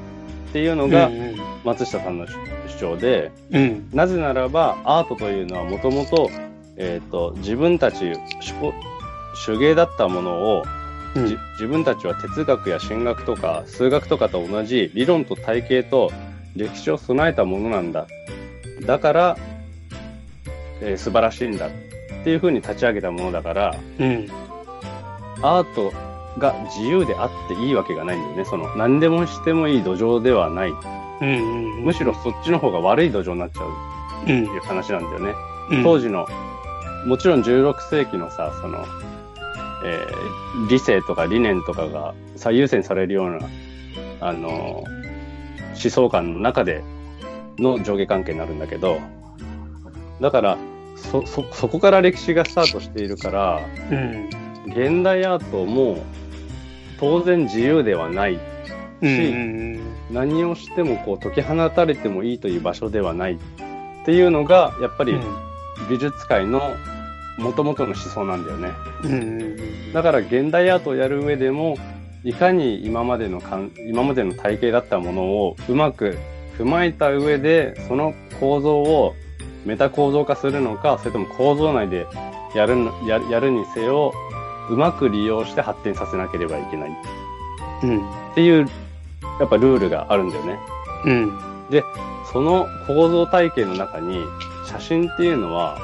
[0.52, 2.36] ていうのがうん松下さんの主
[2.78, 3.88] 張で、うん。
[3.92, 6.30] なぜならばアートというのはもともと、
[6.76, 8.12] えっ、と、自分たち
[9.46, 10.64] 手芸だったものを、
[11.14, 16.10] 自分たちは哲学や神学とか数学とかと同じ理論と体系と
[16.56, 18.08] 歴史を備えたものなんだ。
[18.84, 19.38] だから、
[20.84, 21.70] えー素晴らしいんだっ
[22.24, 24.28] ていうふうに立ち上げたものだから、うん
[25.42, 25.92] アート
[26.38, 28.44] が自由であっていいわけがないんだよね。
[28.44, 30.70] その、何でもしてもいい土壌ではない。
[31.20, 31.84] うん。
[31.84, 33.68] むしろそっちの方が悪い土壌になっちゃう。
[34.26, 34.44] うん。
[34.44, 35.34] っていう話なんだよね。
[35.70, 35.82] うん。
[35.82, 36.26] 当時の、
[37.06, 38.78] もちろん16世紀のさ、その、
[39.84, 43.38] えー理性とか理念とかが最優先されるような、
[44.20, 45.04] あのー
[45.82, 46.82] 思想観の中で
[47.58, 48.98] の上下関係になるんだけど、
[50.20, 50.56] だから、
[50.96, 54.28] そ、そ、そこから歴史がスタートしているから、うん
[54.66, 56.02] 現代アートも
[56.98, 58.40] 当然自由ではない
[59.02, 59.80] うん
[60.10, 63.38] 何をしてもこう解き放たれてもいいという場所ではないっ
[64.04, 65.14] ていうのが、やっぱり
[65.88, 66.60] 美術界の
[67.38, 68.70] 元々の思想なんだよね。
[69.02, 69.92] うん。
[69.92, 71.76] だから現代アートをやる上でも、
[72.22, 76.16] いかに今までのかん今までの体系だったものをうまく
[76.58, 79.14] 踏まえた上で、その構造を
[79.64, 82.06] メタ構造化するのか、それとも構造内で
[82.54, 84.12] やるのややるにせよ、
[84.70, 86.90] うまく利用して発展させなければいけない
[87.82, 87.98] うん。
[87.98, 88.66] っていう、
[89.40, 90.58] やっぱルールがあるんだよね。
[91.04, 91.38] うん。
[91.70, 91.82] で、
[92.32, 94.24] その構造体系の中に、
[94.66, 95.78] 写真っていうのは、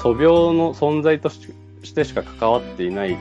[0.00, 1.40] 素描の存在とし
[1.82, 3.16] してしか関わっていない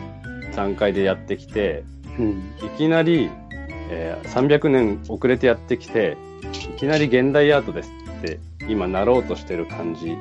[0.56, 1.84] 段階でやってきて、
[2.18, 2.54] うん。
[2.66, 3.30] いきなり、
[3.90, 6.18] えー300年遅れてやってきて、
[6.76, 10.16] いきなり現代アートですって今なろうとしてる感じ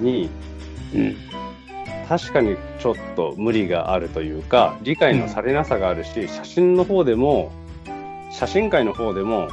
[0.00, 0.30] に、
[0.94, 1.16] うん。
[2.08, 7.52] 確かにちょっと無理があるというか、理解のされなさがあるし、写真の方でも、
[8.32, 9.48] 写真界の方でも、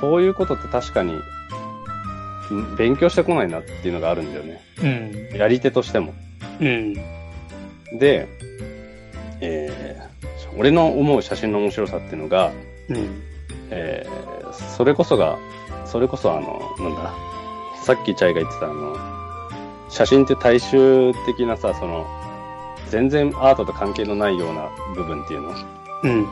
[0.00, 1.14] そういうことって確かに、
[2.52, 4.60] ん勉強してこないなっていうのがあるんだよね。
[5.32, 5.38] うん。
[5.38, 6.14] やり手としても。
[6.60, 6.94] うん。
[7.98, 8.28] で、
[9.40, 10.10] えー
[10.58, 12.50] 俺の思う写真の面白さっていうのが、
[12.88, 13.22] うん。
[13.70, 15.38] えーそれこそが、
[15.86, 17.14] それこそあの、なんだ、
[17.82, 18.96] さっきチャイが言ってたあの、
[19.88, 22.06] 写真って大衆的なさ、その、
[22.88, 25.54] 全然アートと関係のないような部分っていうの、
[26.04, 26.26] うん。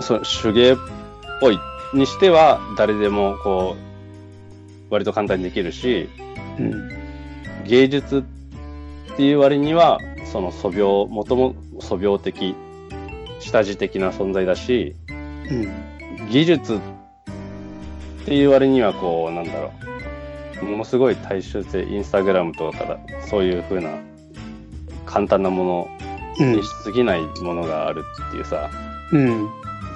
[0.00, 0.76] そう手芸っ
[1.40, 1.58] ぽい
[1.94, 3.76] にしては、誰でもこ
[4.90, 6.08] う、割と簡単にできるし、
[6.58, 6.88] うん。
[7.66, 8.24] 芸術
[9.12, 9.98] っていう割には、
[10.32, 12.54] その素描、もとも素描的、
[13.40, 16.28] 下地的な存在だし、うん。
[16.30, 16.99] 技術って
[18.28, 19.72] いう割にはこうなんだろ
[20.62, 23.98] うものすごい大衆性インスタグラムとかからそういう風な
[25.06, 25.88] 簡単なも
[26.38, 28.70] うんのにしすぎないものがあるっていうさ、
[29.12, 29.48] うん。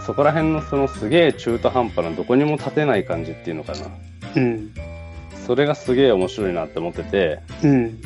[0.04, 3.86] そこら辺のそのすげえ中途半端などこにも立てない感じっていうのかな
[4.36, 4.74] うん。
[5.46, 8.00] それがすげえ面白いなって思っててうん。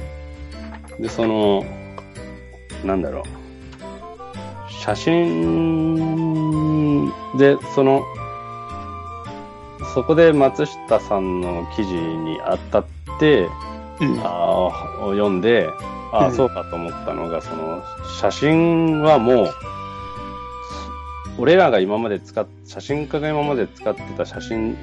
[1.00, 1.64] でその
[2.84, 3.24] なんだろう
[4.84, 6.28] 写真
[7.36, 8.04] でその
[9.94, 12.86] そこで松下さんの記事にあたっ
[13.18, 13.48] て、
[14.00, 14.20] うん。
[14.20, 15.68] あーを読んで、
[16.12, 17.82] ああ、うんそうかと思ったのが、その、
[18.20, 19.54] 写真はもう、
[21.38, 24.76] 俺らが今まで使っ、写真家が今まで使ってた写真、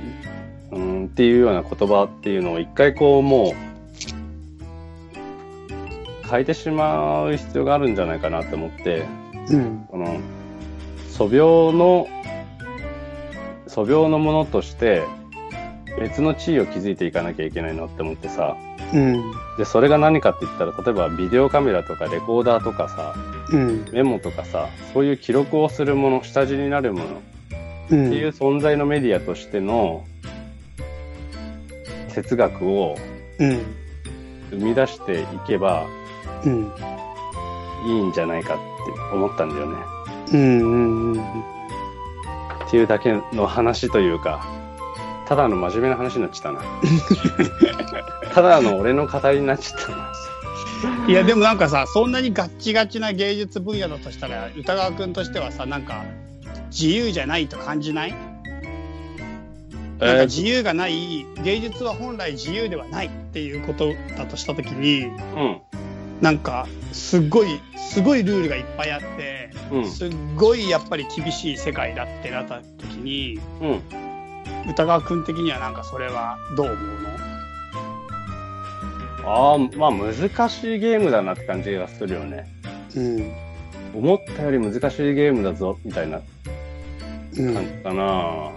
[0.72, 3.54] うん、っていうような言葉っていうのを一回こうもう、
[6.30, 9.06] 変えてしまう必要があるんじゃないかなって思って、
[9.50, 9.86] うん。
[9.90, 10.18] この、
[11.10, 12.08] 素描の、
[13.76, 15.04] 素描のものとして、
[16.00, 18.56] 別の地位を築いていかなきゃいけないなって思ってさ、
[18.94, 19.34] うん。
[19.58, 23.14] で、それが何かって言ったら、例えばビデオカメラとかレコーダーとかさ、
[23.52, 23.86] うん。
[23.92, 27.06] メモとかさ、そういう記録をするもの、下地になるもの
[27.92, 28.08] うん。
[28.08, 30.06] っていう存在のメディアとしての
[32.14, 32.96] 哲学を
[33.40, 33.60] うん。
[34.52, 35.86] 生み出していけば
[36.46, 36.72] うん。
[37.86, 38.64] いいんじゃないかって
[39.14, 39.78] 思ったんだよね。
[40.32, 41.12] うん。
[41.12, 41.55] うん。
[42.76, 44.46] っていうだけの話というか、
[45.30, 46.62] ただの真面目な話になっちゃったな。
[48.36, 50.12] ただの俺の語りになっちゃったな。
[51.08, 56.04] いや、でもなんかさ、そんなにガッチガチな芸術分野だとしたら、歌川くんとしてはさ、なんか、
[56.70, 58.16] 自由じゃないと感じない？
[60.00, 65.62] なんか自由がない、芸術は本来自由ではないっていうことだとしたときに、うん。
[66.20, 69.90] なんか、すっごい、すごいルールがいっぱいあって、うん。
[69.90, 73.82] すっごいやっぱり厳しい世界だってなったときに、うん。
[74.70, 76.78] 歌川くん的にはなんかそれはどう思う
[79.28, 80.14] ああ、まあ難
[80.50, 82.48] しいゲームだなって感じがするよね。
[82.96, 83.34] のうん。
[83.96, 86.22] 思ったより難しいゲームだぞ、みたいな
[87.38, 87.54] うん。
[87.54, 88.52] 感じかな。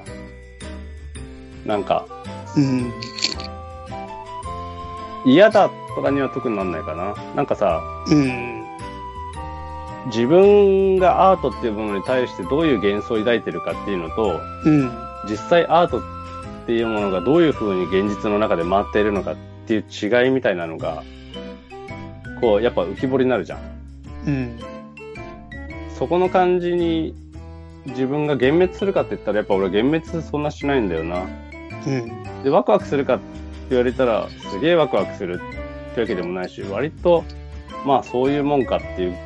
[1.65, 2.07] なんか、
[2.57, 2.93] うん。
[5.25, 7.15] 嫌だとかには特になんないかな。
[7.35, 8.68] なんかさ、うん。
[10.09, 14.91] 自分がアートっていうものに対してどういう幻想を抱いてるかっていうのと、うん。
[15.29, 16.03] 実際アートっ
[16.67, 21.03] ていうものがどういう風に現実の中で回っているのかっていう違いみたいなのが、
[22.41, 23.61] こう、やっぱ浮き彫りになるじゃん。
[24.27, 24.59] うん。
[25.99, 27.15] そこの感じに
[27.87, 31.27] 自分が幻滅するかって言ったらやっぱ俺幻滅そんなしないんだよな。
[31.87, 32.43] うん。
[32.45, 33.25] で、ワクワクするかって
[33.71, 35.41] 言われたらすげえワクワクする
[35.93, 37.25] ってわけでもないし、割と
[37.85, 39.17] まあそういうもんかっていう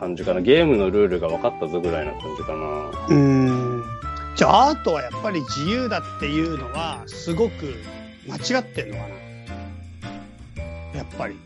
[0.00, 0.40] 感じかな。
[0.40, 3.06] ゲームのルールが分かったぞぐらいな感じかな。
[3.08, 3.84] うん。
[4.34, 7.74] じゃあアートはやっぱり自由だっていうのはすごく
[8.26, 9.08] 間違ってんのかな
[10.98, 11.36] やっぱり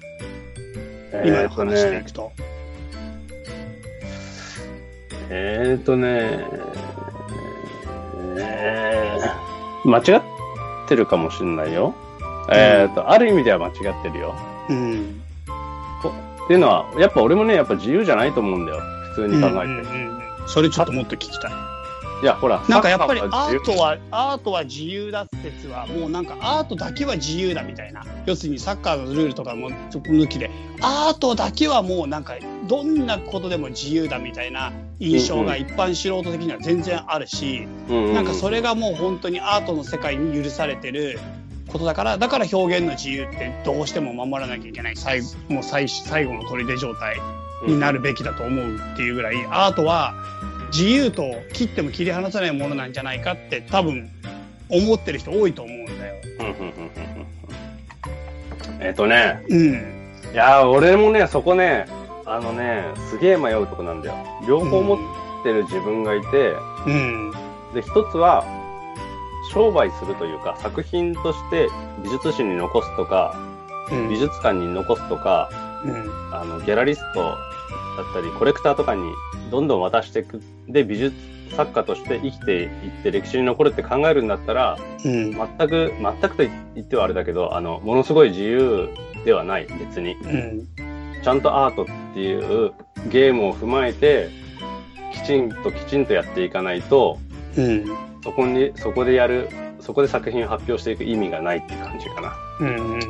[1.24, 2.32] 今の話でいくと。
[5.30, 6.46] えーとね、
[8.36, 10.22] えー、間違っ
[10.86, 11.94] てるかもしれないよ。
[12.52, 14.34] えっ、と、ある意味では間違ってるよ。
[14.68, 15.22] うん。
[16.44, 18.80] っていうのは、やっぱ俺もね、やっぱ自由じゃないと思うんだよ。
[19.14, 19.56] 普通に考えて。
[19.56, 20.14] うんうんうん
[20.46, 21.52] それちょっともっと聞きたい。
[22.22, 28.04] いや、ほら、なんかやっぱりアートは、アートは自由だ説は、もうなんかアートだけは自由だみたいな。
[28.24, 32.34] 要するにサッカーのルールとかもちょっと抜きで、アートだけはもうなんか、
[32.66, 41.18] どんなことでも自由だみたいな印象が一般素人的には全然あるし、うんうんなんかそれがもう本当にアートの世界に許されてる
[41.74, 47.20] ことだから、だから表現の自由ってどうしても守らなきゃいけない、最後もう最最後の砦状態
[47.66, 50.14] になるべきだと思うっていうぐらい、アートは
[50.72, 54.08] 自由と切っても切り離せないものなんじゃないかって多分
[54.68, 56.14] 思ってる人多いと思うんだよ。
[56.38, 57.26] うんうんうんうんうん
[58.80, 59.72] えっ、とね、うん。
[60.32, 61.86] いやー、俺もね、そこね、
[62.26, 64.14] あのね、すげえ迷うとこなんだよ。
[64.46, 66.52] 両方持ってる自分がいて、
[66.86, 67.32] うん。
[67.72, 68.44] で、一つは、
[69.54, 71.68] 商売するというか、作品として
[72.02, 73.34] 美術史に残すとか、
[73.90, 74.08] うん。
[74.08, 75.48] 美術館に残すとか、
[75.84, 76.34] うん。
[76.34, 77.36] あの、ギャラリストだっ
[78.12, 79.02] たり、コレクターとかに
[79.50, 80.42] どんどん渡していく。
[80.68, 81.16] で、美術
[81.56, 85.30] 作家として生きていって歴史に残るって考えるんだったら、うん。
[85.32, 86.36] 全く、全くと
[86.74, 88.88] 言ってはあれだけど、あの、ものすごい自由
[89.24, 90.14] ではない、別に。
[90.14, 90.68] うん。
[91.22, 92.72] ちゃんとアートっていう
[93.08, 94.30] ゲームを踏まえて、
[95.12, 97.18] きちんときちんとやっていかないと、
[97.56, 97.84] うん。
[98.24, 99.48] そこに、そこでやる、
[99.80, 102.32] そこで作品を発表していく意味がないっていう感じかな。
[102.58, 103.00] うん。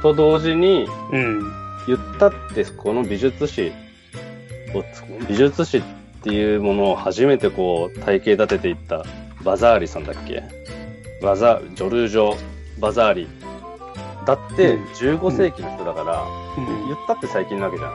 [0.00, 1.52] と同時に、うん。
[1.86, 3.70] 言ったってこの美術史
[4.74, 5.82] をつ美術史っ
[6.22, 9.04] ていうものを初めてこう体系立てていった
[9.42, 10.42] バザーリさんだっけ？
[11.22, 12.36] バザジョルージョ・
[12.80, 13.28] バザーリ
[14.24, 16.22] だってうん15世紀の人だから、
[16.56, 16.66] うん。
[16.86, 17.92] 言ったって最近なわけじゃん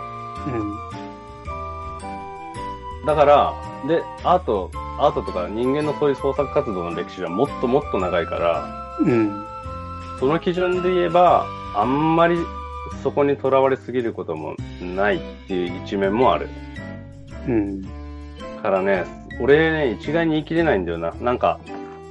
[3.01, 3.05] うん。
[3.07, 3.55] だから
[3.87, 4.69] でアート
[4.99, 9.45] アートとか人間のそういう創作活動の歴史はもっともっと長いからうん。
[10.19, 12.37] その基準で言えばあんまり
[13.03, 16.49] そこにとらわれすぎることもないっていう一面もある
[17.47, 17.81] うん。
[18.61, 19.05] からね、
[19.39, 21.13] 俺ね、一概に言い切れないんだよな。
[21.21, 21.59] なんか、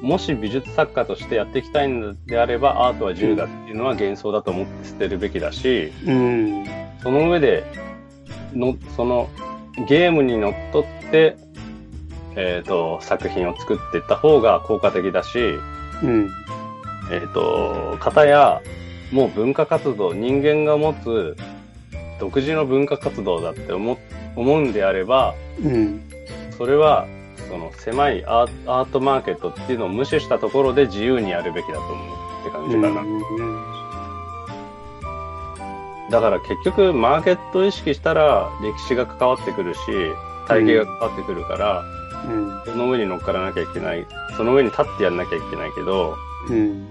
[0.00, 6.64] もし美術作家としてやっていきたいのであれば、アートは自由だっていうのは幻想だと思って捨てるべきだし、うん。
[7.02, 7.64] その上で、
[8.54, 9.28] の、その、
[9.86, 11.36] ゲームにのっとって、
[12.40, 15.58] えっ、と、作品を作っていった方が効果的だし、
[16.04, 16.30] うん。
[17.10, 18.62] えっ、と、方や、
[19.10, 21.36] もう文化活動、人間が持つ
[22.20, 23.98] 独自の文化活動だって思、
[24.36, 26.00] 思うんであれば、うん。
[26.56, 27.08] それは、
[27.48, 32.06] その狭いアーアートマーケットっていうのを無視したところで自由にやるべきだと思う
[32.42, 33.02] って感じかな。
[36.10, 39.80] だから結局マーケットを意識したら歴史が関わってくるし、
[40.46, 41.97] 体系が関わってくるから、うん。
[42.64, 44.06] その上に乗っからなきゃいけない。
[44.36, 46.16] その上に立ってやんなきゃいけないけど、
[46.48, 46.86] うん。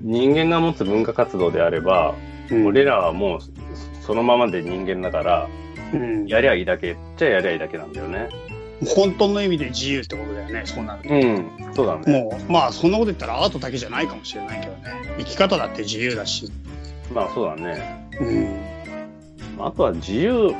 [0.00, 2.14] 人間が持つ文化活動であれば、
[2.50, 2.66] うん。
[2.66, 3.40] 俺らはもう
[4.02, 5.48] そのままで人間だから、
[5.92, 6.26] うん。
[6.26, 8.28] やりゃいいだけっちゃやりゃいいだけなんだよね。
[8.86, 11.14] 本当の意味で自由ってことだよね、そうなると。
[11.14, 12.22] うん、そうだね。
[12.22, 14.80] もう、まあ、そんなこと言ったらアートだけじゃないかもしれないけどね。
[15.18, 16.50] 生き方だって自由だし。
[17.12, 18.08] まあそうだね。
[18.20, 19.64] うん。
[19.64, 20.54] あとは自由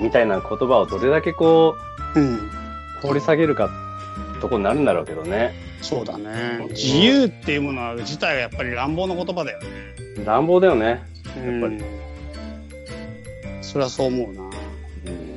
[0.00, 1.76] みたいな言葉をどれだけこ
[2.16, 2.63] うん。
[3.04, 3.70] う掘り下げるか
[4.40, 5.54] とこになるんだろうけどね。
[5.80, 6.66] そうだね。
[6.70, 9.66] 自由っていうものは自体はやっぱり乱暴な言葉だよね。
[10.24, 10.86] 乱暴だよね。
[10.86, 11.82] やっぱり
[13.62, 14.42] それはそう思うな。
[14.42, 15.34] うん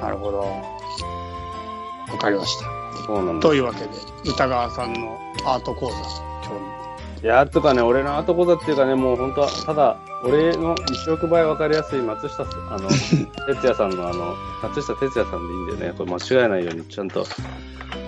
[0.00, 0.38] なるほど。
[0.38, 2.64] わかりました。
[3.06, 3.54] そうなんだと。
[3.54, 3.88] いうわけで、
[4.24, 12.88] 歌川さんのアート講座、今いや、とかね、俺の後講座っていうかね、もう本当は、ただ、俺の一億倍わかりやすい松下あの、
[13.46, 15.94] 哲也さんのあの、松下哲也さんでいいんだよね。
[15.96, 17.24] これ間違えないように、ちゃんと。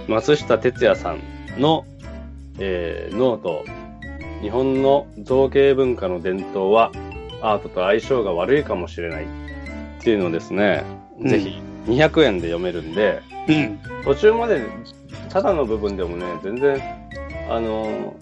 [0.09, 1.21] 松下哲也さん
[1.61, 1.85] の、
[2.59, 3.65] えー、ノート、
[4.43, 6.91] 日本の造形文化の伝統は、
[7.43, 9.27] アートと相性が悪いかもしれないっ
[10.03, 10.85] ていうのをですね、
[11.19, 13.65] うんぜひ200円で読めるんで、日。
[13.65, 13.79] うん。
[14.05, 14.63] 途中まで、
[15.29, 16.81] ただの部分でもね、全然、
[17.49, 18.15] あの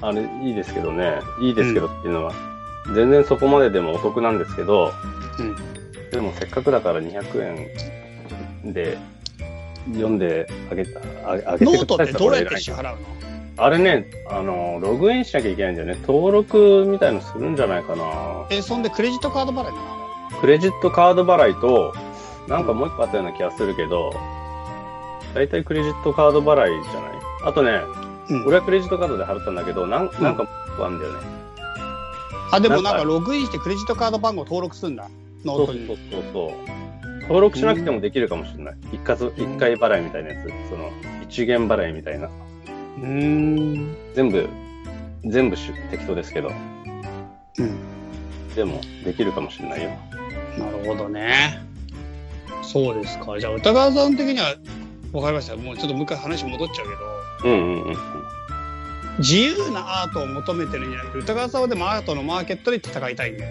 [0.00, 2.32] あれ、いいですけどね、いいですけどっていうのは、
[2.92, 4.92] 全然そこまででもお得なんですけど、
[5.38, 5.56] うん。
[6.10, 7.72] でもせっかくだから200
[8.64, 8.98] 円で
[9.92, 13.06] 読んであげた、ああげノてくださいートってどうやって支払うの？
[13.56, 15.96] あれね、あの、ログインしなきゃいけないんだよね。
[16.06, 18.46] 登録みたいのするんじゃないかな。
[18.50, 20.40] え、そんでクレジットカード払いなの？
[20.40, 21.94] クレジットカード払いと、
[22.48, 24.12] なんかもう一個あったような気がするけど、
[25.34, 27.12] だいたいクレジットカード払いじゃない？
[27.44, 27.80] あとね、
[28.30, 31.33] うん俺はクレジットカードで払ったんだけど、なんなんかもう一個あるんだよね。
[32.54, 35.08] あ、でもなんかかログインしてクレジットカード番号登録するんだ。
[35.44, 35.86] ノートに。
[35.86, 37.20] そうそうそう。
[37.22, 38.76] 登録しなくてもできるかもしれない。
[38.92, 40.48] 一括、一回払いみたいなやつ。
[40.68, 40.90] その、
[41.22, 42.28] 一元払いみたいな。
[42.28, 43.96] うーん。
[44.14, 44.48] 全部、
[45.24, 46.50] 全部し適当ですけど。
[47.58, 48.54] うん。
[48.54, 49.90] でも、できるかもしれないよ。
[50.58, 51.60] なるほどね。
[52.62, 53.38] そうですか。
[53.38, 54.54] じゃあ、歌川さん的には、
[55.12, 55.56] わかりました。
[55.56, 56.86] もうちょっともう一回話戻っちゃう
[57.42, 57.96] けど、うんうんうん。
[59.18, 63.50] 自由なアートを求めてるんじゃなくて、歌川さんはでもアートのマーケットで戦いたいんだよ。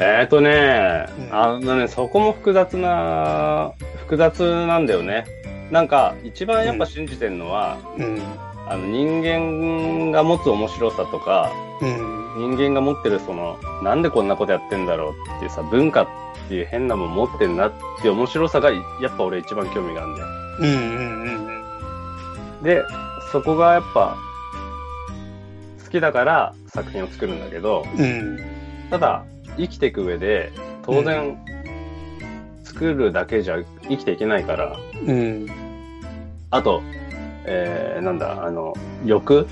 [0.00, 5.24] えーとね、うんあのね、そこも複雑な、複雑なんだよね。
[5.70, 8.20] なんか、一番やっぱ信じてるのは、うん。
[8.66, 12.56] あの、人間が持つ面白さとか、うん。
[12.56, 16.08] 人間が持ってるその、なんでこんなことやってんだろうっていうさ、文化っ
[16.48, 20.26] ていう変なもん持ってんなっていう面白さが、やっぱ俺一番興味があるんだよ。
[20.60, 22.62] うんうんうんうん。
[22.62, 22.82] で、
[23.30, 24.23] そこがやっぱ、好
[25.94, 28.38] きだから作品を作るんだけど、うん。
[28.90, 29.24] ただ、
[29.56, 31.38] 生きていく上で、当然、
[32.64, 34.76] 作るだけじゃ生きていけないから、
[35.06, 35.46] うん。
[36.50, 36.82] あと、
[37.46, 38.74] えー、なんだ、あの、
[39.04, 39.46] 欲？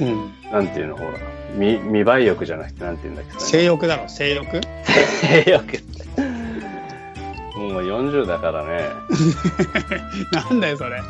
[0.00, 0.32] うん。
[0.50, 1.10] なんていうの、ほら、
[1.56, 4.60] 見、見栄え欲じゃなくて、なんていうんだっけ、性欲だろ、性欲？
[5.20, 5.62] 性欲。
[7.56, 8.88] もう40だからね、
[10.32, 11.00] なんだよ、それ。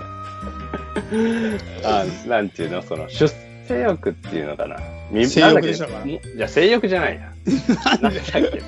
[1.85, 3.27] あなんていうの、その、出
[3.69, 4.77] 世欲っていうのかな？
[5.11, 5.89] み性欲でしょ？
[5.89, 6.21] なんだっけ？
[6.37, 7.33] じゃあ性欲じゃないや。
[8.01, 8.63] なんだっけ？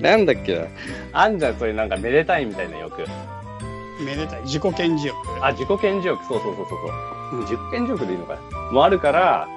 [0.00, 0.64] なんだっけな？
[1.12, 3.02] あんじゃん、そういうなんかめでたいみたいな欲。
[4.04, 4.42] めでたい。
[4.42, 5.16] 自己顕示欲。
[5.44, 6.78] あ、自己顕示欲、そうそうそうそう
[7.30, 7.38] そう。
[7.38, 8.40] うん自己顕示欲でいいのかな？
[8.72, 9.48] もあるから、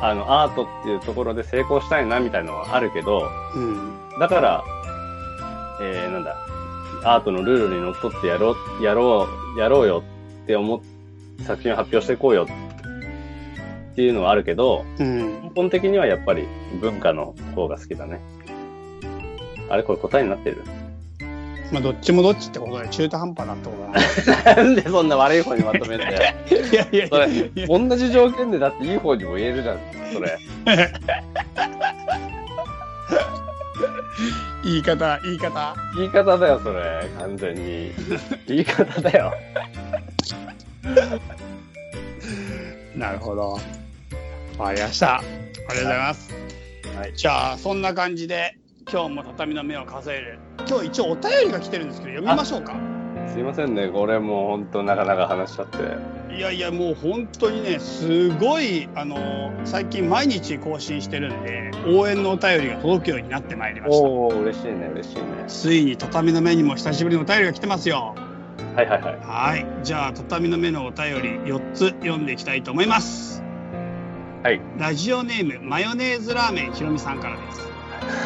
[0.00, 3.92] あの、アートっていうところで成功したいなみたいなのはあるけど、うん。
[4.18, 4.64] だから、
[5.80, 6.36] えー、なんだ、
[7.04, 10.02] アートのルールにのっとってやろう、やろう、やろうよ
[10.44, 10.80] って思っ
[11.44, 12.46] 作品を発表していこうよ
[13.94, 15.42] っていうのはあるけど、うん。
[15.44, 16.48] 根本的にはやっぱり
[16.80, 18.18] 文化の方が好きだね。
[19.70, 20.64] あれこれ答えになってる？
[21.72, 23.78] まあ、どっちもどっちってことで中途半端だってこと
[24.44, 26.12] だなんでそんな悪い方にまとめんだよ。
[26.12, 26.18] な。
[26.18, 26.22] い
[26.74, 27.26] やいやいそれ
[27.66, 29.78] 同じ条件でだっていい方にも言えるじゃん、
[30.12, 30.36] それ。
[34.64, 35.76] 言い方、言い方。
[35.96, 37.08] 言い方だよ、それ。
[37.18, 37.92] 完全に。
[38.46, 39.32] 言い方だよ。
[42.96, 43.58] なるほど。
[44.58, 45.18] わかりました。
[45.18, 46.32] ありがとうございます。
[46.96, 47.12] はい。
[47.14, 48.56] じゃあ、そんな感じで、
[48.90, 50.38] 今日も畳の目を数える。
[50.68, 52.76] 今日一応お便りが来てるんですけど、読みましょうか。
[53.26, 55.78] すいませんね、これもう本当なかなか話しちゃって。
[56.34, 64.06] いやいや、もう本当にね、すごい、あの最近毎日更新してるんで、応援のお便りが届くようになってまいりました。
[64.06, 65.22] おー、嬉しいね、嬉しいね。
[65.48, 68.14] ついに畳の目にも久しぶりのお便りが来てますよ。
[68.76, 69.18] はいはいはい。
[69.20, 69.66] はい。
[69.82, 73.43] じゃあ、畳の目のお便り4つ読んでいきたいと思います。
[74.44, 74.60] はい。
[74.76, 77.66] ラジオネーム、マヨネーズラーメンひろみさんからです。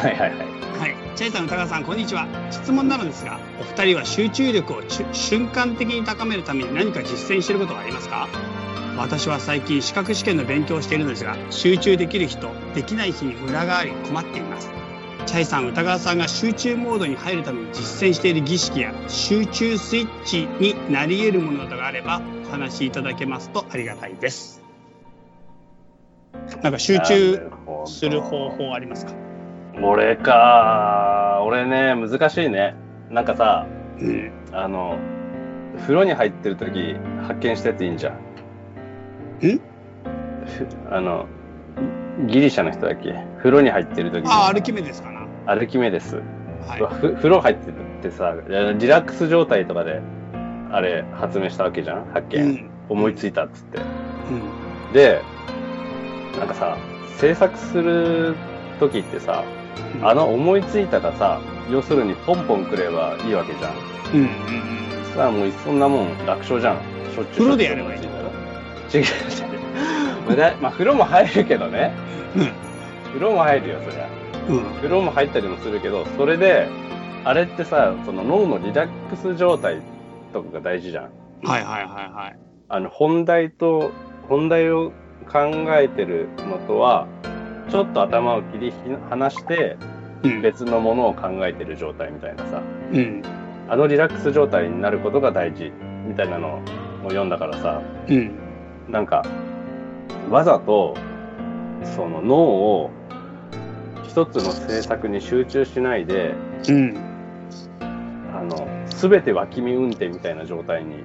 [0.03, 0.37] はいはいはい。
[0.37, 0.95] はい。
[1.15, 2.27] チャイさん、歌川さん、こんにちは。
[2.51, 8.27] 質問なのですが、お二人は集中力を瞬間的に高めるために何か実践していることはありますか？
[8.97, 14.69] 私は最近資格試験の勉強をしているのですが、集中できる日とできない日にムラがあり困っています。
[15.25, 24.58] チャイさん、歌川さんが集中モードに入るために実践している儀式や集中スイッチになり得るものなどがあればお話しいただけますとありがたいです。
[26.63, 27.49] なんか集中
[27.85, 29.13] する方法ありますか？
[29.81, 32.75] 俺か俺ね、難しいね。
[33.09, 33.65] なんかさ、
[33.99, 34.31] うん。
[34.51, 34.97] あの、
[35.81, 36.95] 風呂に入ってる時
[37.25, 38.13] 発見したやついいんじゃん？
[38.15, 38.17] ん
[40.45, 41.27] ふあの、
[42.27, 43.13] ギリシャの人だっけ？
[43.37, 45.25] 風呂に入ってる時にあ、歩き目ですかな？
[45.45, 46.17] アルキメデス。
[46.67, 46.79] はい。
[46.95, 50.01] ふ風呂入ってるってさ、リラックス状態とかで、
[50.71, 52.05] あれ、発明したわけじゃん？
[52.11, 52.43] 発見。
[52.43, 52.69] うん。
[52.89, 53.79] 思いついたっつって。
[53.79, 53.81] う
[54.91, 54.93] ん。
[54.93, 55.21] で、
[56.39, 56.77] なんかさ、
[57.17, 58.35] 制作する
[58.79, 59.43] 時ってさ、
[60.01, 63.73] あの思いついたがさ、要するにポンポンくればいいわけじゃん。
[64.13, 64.79] うんうん
[65.15, 66.77] さあもうそんなもん楽勝じゃん。
[67.13, 67.45] しょっちゅう。
[67.45, 68.09] 風呂でやればいい思
[68.87, 70.27] つたら違う違う。
[70.27, 71.93] まあだまあ風呂も入るけどね。
[72.35, 72.69] うん
[73.09, 74.07] 風呂も入るよ、そりゃ。
[74.49, 74.57] うん。
[74.57, 74.73] うん。
[74.75, 76.67] 風呂も入ったりもするけど、それで、
[77.25, 79.81] あれってさ、その脳のリラックス状態
[80.31, 81.03] とかが大事じゃん。
[81.43, 82.39] はいはいはいはい。
[82.69, 83.91] あの、本題と、
[84.27, 84.93] 本題を
[85.31, 85.39] 考
[85.77, 87.07] えてるのとは、
[87.69, 88.73] ちょっと頭を切り
[89.09, 89.77] 離して、
[90.23, 90.41] うん。
[90.41, 92.61] 別のものを考えてる状態みたいなさ、
[92.91, 93.21] うん。
[93.69, 95.71] あのリラックス状態になることが大事
[96.05, 96.61] みたいなのを
[97.03, 98.31] 読んだからさ、うん。
[98.89, 99.23] なんか、
[100.29, 100.95] わざと、
[101.95, 102.91] その脳を
[104.03, 106.33] 一つの制作に集中しないで、
[106.67, 106.97] うん。
[108.33, 111.03] あの、すべて脇見運転みたいな状態に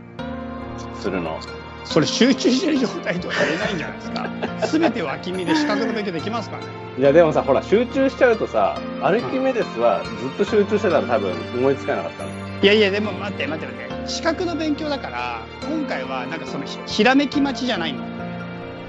[0.94, 1.38] するの。
[1.84, 4.66] それ集中してる状態とは言えないんじゃないですか。
[4.66, 6.64] すべて脇見で資格の勉強できますかね。
[6.98, 12.30] いや、でもさ、ほら、集中しちゃうとさ、アルキメデスはずっと集中してたら多分思いつかなかったの。
[12.62, 14.08] いやいや、でも待って待って待って。
[14.08, 18.02] 資格の勉強だから、今回はなんかそのひひらめき待ちじゃないの。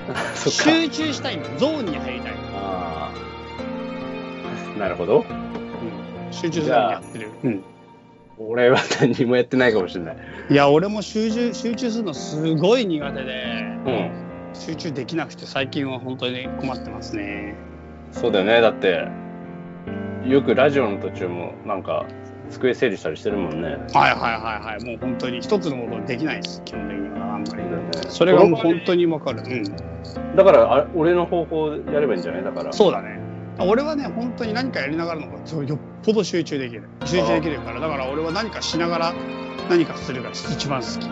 [0.36, 1.44] 集中したいの。
[1.58, 2.38] ゾーンに入りたいの。
[2.56, 3.12] あ
[4.76, 4.80] あ。
[4.80, 5.26] なるほど。
[6.32, 7.30] 集中ゾーンにやってる。
[7.44, 7.64] うん。
[8.38, 10.18] 俺は何もやってないかもしれない。
[10.50, 14.12] いや、俺も集中、集中するのすごい苦手で、うん。
[14.54, 17.56] 集中できなくて最近は本当に困ってますね。
[18.12, 18.62] そうだよね。
[18.62, 19.08] だって、
[20.26, 22.06] よくラジオの途中もなんか、
[22.50, 23.70] 机整理したりしてるもんね。
[23.70, 24.84] はいはいはいはい。
[24.86, 26.62] もう本当に一つのことできないです。
[26.64, 27.64] 基本的にはあんまり。
[27.64, 27.70] ね
[28.10, 29.42] それがもう本当にわかる。
[29.42, 30.36] うん。
[30.36, 32.44] だからあ、俺の方法やればいいんじゃない？
[32.44, 32.72] だから。
[32.72, 33.20] そうだね。
[33.60, 36.84] 俺はね、本当に何かやりながらの方がよっぽど集中できる。
[37.06, 39.14] 集中できるから、だから俺は何かしながら
[39.70, 41.08] 何かするが一番好き。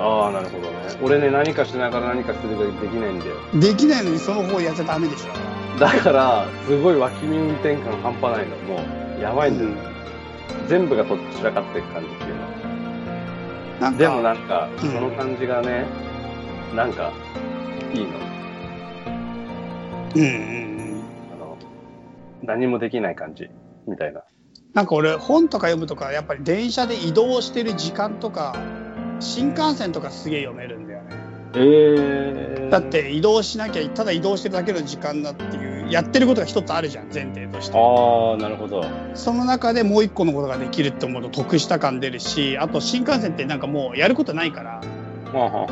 [0.00, 0.76] ああ、なるほどね。
[1.02, 3.36] 俺ね、何かしながら何かするができないんだよ。
[3.54, 5.78] できないのにその方やっちゃダメでしょ。
[5.78, 8.56] だから、すごい脇見運転感半端ないの。
[8.56, 8.82] も
[9.18, 9.70] う、やばいんだよ。
[10.68, 12.40] 全部がとっちらかっていく感じっていうの。
[13.80, 15.84] なんかでもなんか、うんその感じがね、
[16.74, 17.12] なんか、
[17.92, 18.08] いいの。
[20.16, 20.69] うんうん
[22.42, 23.50] 何もできない感じ、
[23.86, 24.22] みたいな。
[24.74, 28.54] なんか俺本とか読むとかやっぱり電車で移動してる時間とか
[29.18, 31.10] 新幹線とかすげえ読めるんだよね。
[31.54, 32.70] えー。
[32.70, 38.86] だっ、て移動しなきゃただ移動してるだけの時間だっていうやってることが一つあるじゃん前提としてああ、なるほど。
[39.14, 44.80] その中でもう一個のことができるって思うと得した感出るしあと新幹線ってなんかもうやることないから
[45.30, 45.64] 本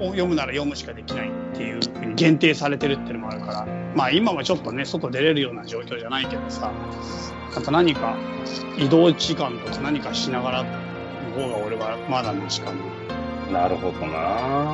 [0.00, 3.66] を読むなら読むしかできないっていうふうに限定されてるっていうのもあるから。
[3.94, 6.70] まあ今はちょっとね外出れるような状況じゃないけどさ
[7.56, 8.16] あと何か
[8.78, 10.70] 移動時間とか何かしながらの
[11.42, 12.72] 方が俺はまだマシか
[13.50, 13.62] な。
[13.62, 14.72] なるほどな。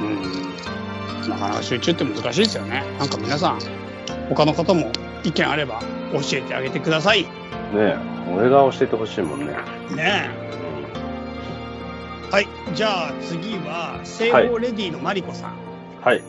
[0.00, 1.28] うん。
[1.28, 2.84] なかなか集中って難しいですよね。
[2.98, 3.60] なんか皆さん
[4.28, 4.90] 他の方も
[5.24, 5.80] 意見あれば
[6.12, 7.22] 教えてあげてください。
[7.22, 7.28] ね
[7.74, 7.96] え、
[8.30, 9.54] 俺が教えてほしいもんね。
[9.96, 10.44] ねえ
[12.30, 15.56] はいじゃあ次は西欧レディのマリコさん、
[16.00, 16.22] はい。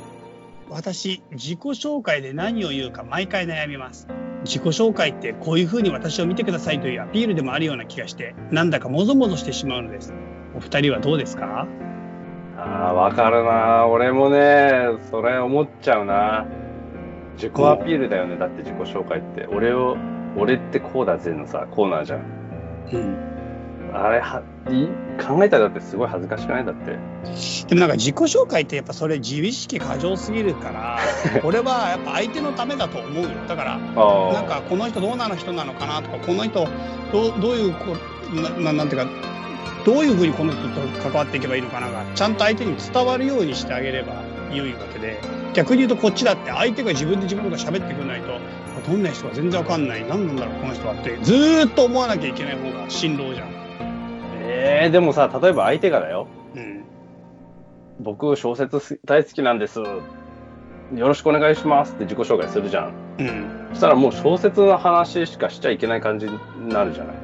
[0.69, 4.07] 私自己紹介で何を言うか毎回悩みます
[4.43, 10.13] 自己紹介ってこういう風に私を見てくださいというアピールでもあるような気がしてなんだかもぞもぞしてしまうのです
[10.55, 11.67] お二人はどうですか？
[12.57, 13.85] ああ、わかるな。
[13.87, 16.45] 俺もね、それ思っちゃうな。
[17.35, 18.37] 自己アピールだよね。
[18.37, 19.45] だって自己紹介って。
[19.47, 19.97] 俺を、
[20.37, 22.19] 俺ってこうだぜのさ、コーナーじゃん。
[22.93, 23.34] うん
[23.97, 24.87] あれは、い
[25.23, 26.65] 考えたらだってすごい恥ずかしくない？
[26.65, 26.97] だって。
[27.67, 30.99] でもなんか自己紹介ってやっぱそれ自意識過剰すぎるから
[31.43, 36.67] 俺はやっぱ相手のためだと思うよだからあなんかこの人どうなの人なのかなとかこの人
[37.11, 37.95] どうどういうこ
[38.33, 39.09] なななんていうか
[39.85, 44.13] どういうふうにこの人と関わっていけばいいのかながちゃんと相手に伝わるようにしてあげれば
[44.53, 45.19] 良いわけで
[45.53, 48.39] 逆に言うとこっちだって相手が自分で自分のこと喋ってくれないとあ
[48.87, 53.54] どんな人か全然わかんない何なんだろうこの人はってずーっと思わなきゃいけない方が辛労じゃん。
[54.57, 56.27] ええでもさ、例えば相手がだよ。
[56.55, 56.83] うん
[57.99, 59.79] 僕、小説す大好きなんです。
[59.79, 59.87] よ
[61.07, 62.93] ろしくお願いしますって自己紹介するじゃん。
[63.19, 66.37] うんそしたらもう小説の話しかしちゃいけない感じに
[66.69, 67.15] なるじゃない。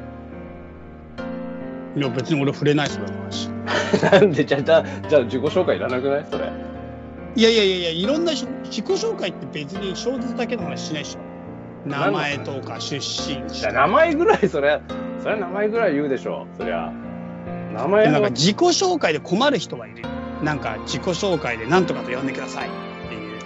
[1.97, 3.49] いや別に俺触れないそれの話。
[4.11, 6.25] なんで、じゃあ、じゃあ、じゃあ自己紹介いらなくない？
[6.29, 6.45] それ。
[7.35, 11.19] いやいやいやいや、いろんなし自己紹介って別に小説だけの話しないでしょ。
[11.89, 14.79] 名前とか出身地じゃあ名前ぐらい、それ、
[15.19, 16.47] それは名前ぐらい言うでしょ。
[16.57, 16.91] そりゃ。
[17.71, 20.07] 名前のなんか自己紹介で困る人がいるよ。
[20.43, 22.71] なんか自己紹介で何とかと呼んでくださいっ
[23.09, 23.39] ていう。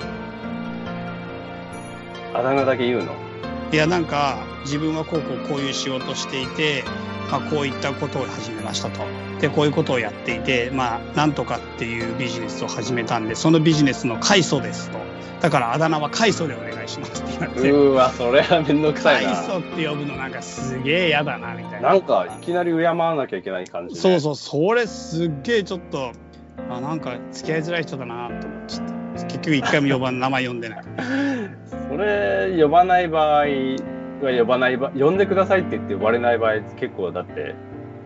[2.33, 3.13] あだ名だけ言うの？
[3.71, 6.83] いやなんか自分はこうこうこういう仕事をしていて、
[7.31, 9.01] まあ、こういったことを始めましたと。
[9.39, 14.97] でこういうことをやっていてまあなんとかっていうビジネスを始めたんでそのビジネスの開祖ですと。
[15.41, 17.69] だからあだ名は開祖でお願いしますって言われて。
[17.69, 19.33] うーわ、それはめんどくさいな。
[19.33, 21.89] 開祖って呼ぶのなんかすげえ嫌だなみたいな。
[21.89, 24.01] なんか、いきなり敬わなきゃいけない感じ、ね。
[24.01, 26.13] そうそう、それすっげえちょっと、
[26.69, 29.23] あ、なんか付き合いづらい人だなと思っちゃった。
[29.25, 30.83] 結局一回も呼ばん、名前呼んでない。
[31.89, 33.45] それ、呼ばない場合
[34.21, 37.55] は呼ばない場呼んでくださいって言って呼ばれない場合、結構だって、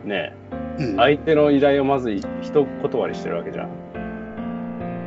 [0.06, 0.34] ね、
[0.80, 0.96] うん。
[0.96, 2.26] 相手の依頼をまず一
[2.82, 3.70] 断りしてるわけじゃん。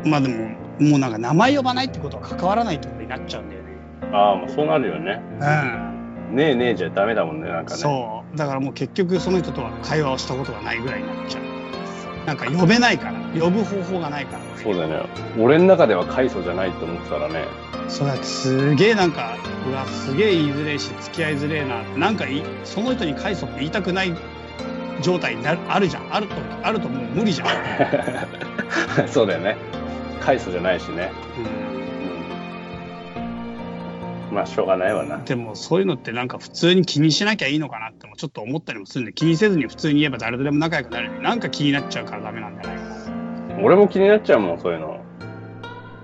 [0.04, 0.48] まあでも、
[0.80, 3.68] もうなんか名前呼ばないってことは関わらないってことになっちゃうんだよね。
[4.12, 5.22] ああ、もうそうなるよね。
[5.40, 6.36] うん。
[6.36, 7.80] ねえねえじゃダメだもんね、なんかね。
[7.80, 8.36] そう。
[8.36, 12.26] だからもう結局その人とは会話をしたことがないぐらいになっちゃう。
[12.26, 13.21] なんか呼べないから。
[13.38, 14.42] 呼ぶ方法がないから。
[14.62, 15.10] そうだよね。
[15.38, 17.44] 俺の中では快祖じゃないと思ってたらね。
[17.88, 19.36] そうだってすげえなんか、
[19.68, 21.82] うわ、すげえ言いづれえし、付き合いづれえな。
[21.96, 24.14] なんかい、その人に返そうって言いたくない
[25.02, 26.14] 状態になる、あるじゃん。
[26.14, 27.48] あると、あるともう無理じゃん。
[29.08, 29.56] そうだよね。
[30.20, 31.10] 快速じゃないしね。
[34.28, 34.34] うん。
[34.36, 35.18] まあ、しょうがないわな。
[35.18, 42.76] でもそういうのってなんか普通に気にしなきゃいいのかなってもちょっと思ったりもするんで気にせずに普通に言えば誰とでも仲良くなるなんか気になっちゃうからダメなんじゃない？
[42.78, 42.91] かな
[43.62, 45.00] 俺も気になっちゃうもん、そういうの。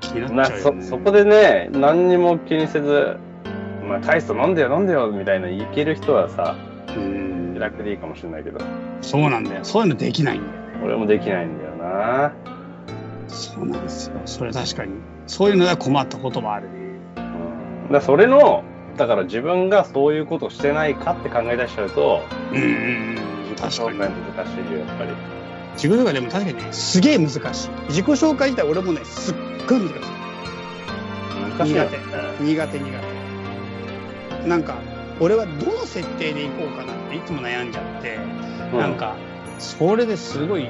[0.01, 3.17] 気にななっちゃうよ、ね、そそこでね、何にも気にせず、
[3.87, 6.57] まあ、大スト飲んでよ飲んでよみたいな言いける人はさ、
[6.97, 7.55] うん。
[7.55, 8.61] 気楽でいいかもしれないけど、
[9.01, 9.65] そうなんだよ。
[9.65, 10.53] そういうのできないんだよ。
[10.53, 12.33] ね俺もできないんだよな。
[13.27, 14.21] そうなんですよ。
[14.25, 14.93] それ確かに。
[15.27, 16.75] そういうのでは困ったこともあるね。
[17.17, 17.21] う
[17.91, 18.63] ん、だそれの、
[18.97, 23.19] だから自分がそういうことをしてないかって考え出しちゃうと、うんうん
[23.61, 23.99] 確かに。
[23.99, 25.38] 難しいよ、やっぱり。
[25.79, 27.41] 自己紹介でも確かにねすげえ難しい。
[27.89, 29.35] 自己紹介自体俺もねすっ
[29.69, 29.95] ごい難しい。
[31.57, 31.99] 難しいよね。
[32.41, 33.01] 苦手苦
[34.43, 34.49] 手。
[34.49, 34.77] なんか
[35.21, 38.19] 俺はどの設定でいこうかなっていつも悩んじゃって、
[38.73, 38.79] うん。
[38.81, 39.17] なんか
[39.61, 40.69] それですごい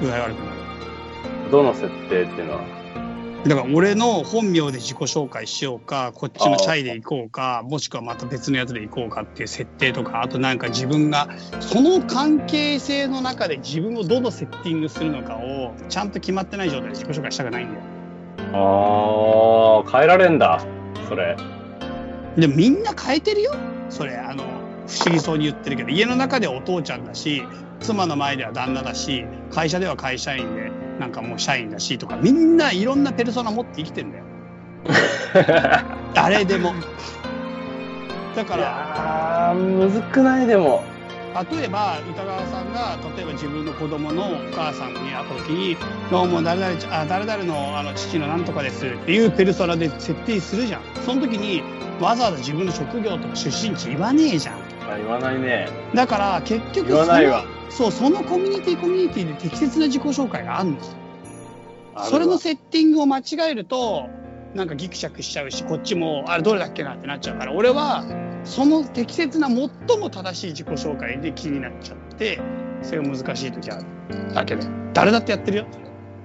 [0.00, 1.50] 具合悪くなる。
[1.50, 2.83] どの設定っていうのは？
[3.46, 11.28] だから俺の本名で自己紹介しようかこっちのチャイで行こうかもしくはまた別のやつで行こうかっていう設定とかあとなんか自分が
[11.60, 17.82] その関係性の中で自分をどのセッティングするのかをちゃんと決まってない状態で自己紹介したくないんだよ
[18.54, 20.64] ああ、変えられんだ。
[21.08, 21.36] それ。
[22.36, 23.54] でもみんな変えてるよ
[23.90, 24.44] それあの
[24.86, 27.44] 不思議そうに言ってるけど家の中ではお父ちゃんだし
[27.80, 30.63] 妻の前では旦那だし会社では会社員で
[30.98, 34.24] なんかもう社員だしとかみんないろんなペルソナ持って生きてんだよ。
[36.14, 36.74] 誰でも。
[38.36, 40.84] だかいらむずくないでも。
[41.50, 45.76] 例えば歌川さんが例えば自分の子供のお母さんに会った時に
[46.08, 50.82] 「どうも誰々ちあ誰々のあの父のなんとかです」っていうペルソナで設定するじゃん。
[51.04, 51.62] その時に
[52.00, 54.54] わざわざ自分の職業とか出身地言わねえじゃん。
[54.88, 55.68] あ言わないね。
[55.92, 60.88] だから結局言わないわそうそのコミュニティコミュニティで適切な自己紹介があるのある
[61.94, 62.04] わ。
[62.04, 64.08] それのセッティングを間違えると
[64.54, 68.04] なんかギクシャクしちゃうしこっちもあれどれだっけなってなっちゃうから俺は
[68.44, 72.40] その適切な最も正しい自己紹介で気になっちゃって
[72.82, 73.84] それが難しい時ある。
[74.34, 75.66] だけで誰だってやってるよ。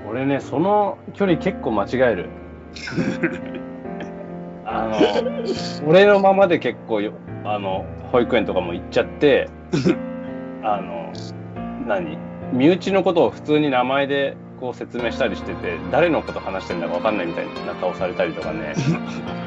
[0.10, 2.30] 俺ね、その距離結構間違える。
[4.66, 4.98] あの、
[5.88, 7.14] 俺のままで結構よ、
[7.44, 9.50] あの、保育園とかも行っちゃって、
[10.64, 11.14] あの、
[11.88, 12.18] 何？
[12.54, 18.74] 身内のことを普通に名前でこう説明したりしてて、誰のこと話してんだかわかんないみたいな顔されたりとかね。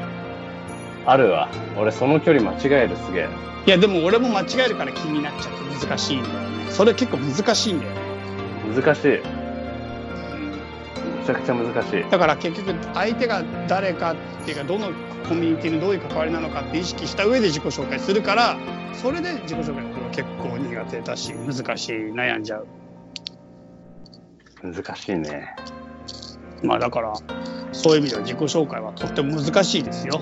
[1.05, 1.49] あるわ。
[1.77, 3.27] 俺その距離間違えるすげえ。
[3.65, 7.97] いやでも俺も間違えるから気になっちゃって難しいんだよねそれ結構難しいんだよね
[8.75, 9.07] 難しい。
[9.07, 9.19] め
[11.25, 12.05] ちゃくちゃ難しい。
[12.09, 14.87] だから結局相手が誰かっていうかどの
[15.29, 18.57] コミュニティにどういう関わりなのかって意識した上で自己紹介するから
[18.93, 21.93] それで自己紹介結構苦手だし難しい。
[22.13, 22.67] 悩んじゃう。
[24.61, 25.55] 難しいね。
[26.63, 27.13] まあだから
[27.73, 30.21] そういう意味では自己紹介はとっても難しいですよ。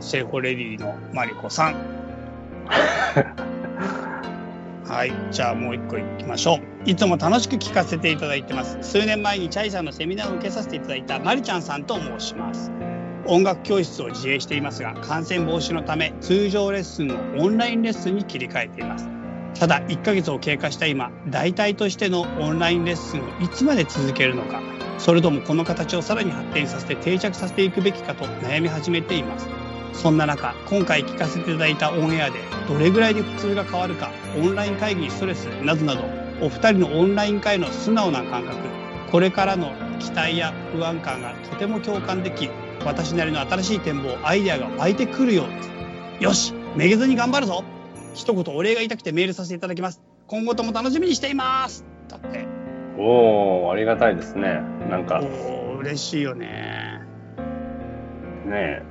[0.00, 1.74] セイホレディのマリコさん。
[4.84, 6.60] はいじゃあもう一個いきましょう。
[6.90, 8.78] いつも楽しく聞かせていただいてます。
[8.80, 12.72] 数年前にチャイさんのセミナーを受けさせていただいたマリちゃんさんと申します。
[13.28, 19.15] 音楽教室を自営していますが感染防止のため通常レッスンのオンラインレッスンに切り替えています
[19.58, 24.60] ただ1ヶ月を経過した今代替としてのオンラインレッスンをいつまで続けるのか
[24.98, 29.48] それともこの形をさらに発展させて定着させていくべきかと悩み始めています。
[29.96, 32.38] そんな中今回聞かせていただいたオンエアで
[32.68, 36.02] どれぐらいで普通が変わるかオンライン会議にストレスなどなど
[36.42, 38.58] お二人のオンライン会の素直な感覚
[39.10, 42.50] これからの期待や不安感がとても共感でき
[42.84, 45.70] 私なりの新しい展望アイデアが湧いてくるようです。
[46.20, 47.75] よしめげずに頑張るぞ。
[48.16, 52.46] 一言お礼が言いたくてメールさせていただきます今後とも楽しみにしていますだって
[52.98, 54.62] おー、ありがたいですね。
[54.88, 57.02] なんか、ねおー嬉しいよね
[58.48, 58.82] え、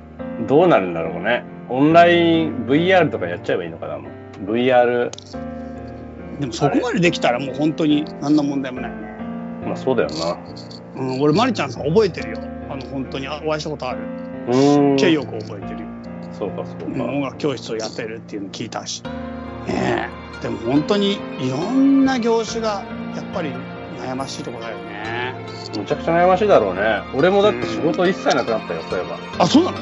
[0.46, 1.44] どうなるんだろうね。
[1.68, 4.08] オンライン、VR とかやっちゃえばいいのかなも
[4.46, 5.10] う VR、
[6.38, 8.96] でもそこまでできたらもう本当に何の問題もないね
[9.66, 10.38] まあそうだよな。
[10.94, 12.38] うん、俺、マリちゃんさん覚えてるよ。
[12.70, 14.00] あの、本当にあお会いしたことある。
[14.48, 14.96] うーん。
[14.96, 15.86] けよく覚えてるよ。
[16.38, 17.04] そうか、そううんか。
[17.04, 19.02] 音楽教室をやってるっていうの聞いたし。
[19.66, 20.42] ねえ。
[20.42, 22.84] でも本当にいろんな業種が
[23.16, 23.50] やっぱり
[23.98, 25.34] 悩ましいとこだよね。
[25.76, 27.02] むちゃくちゃ悩ましいだろうね。
[27.14, 29.04] 俺もだって仕事一切なくなったよ、そういえ
[29.38, 29.44] ば。
[29.44, 29.78] あ、そうなの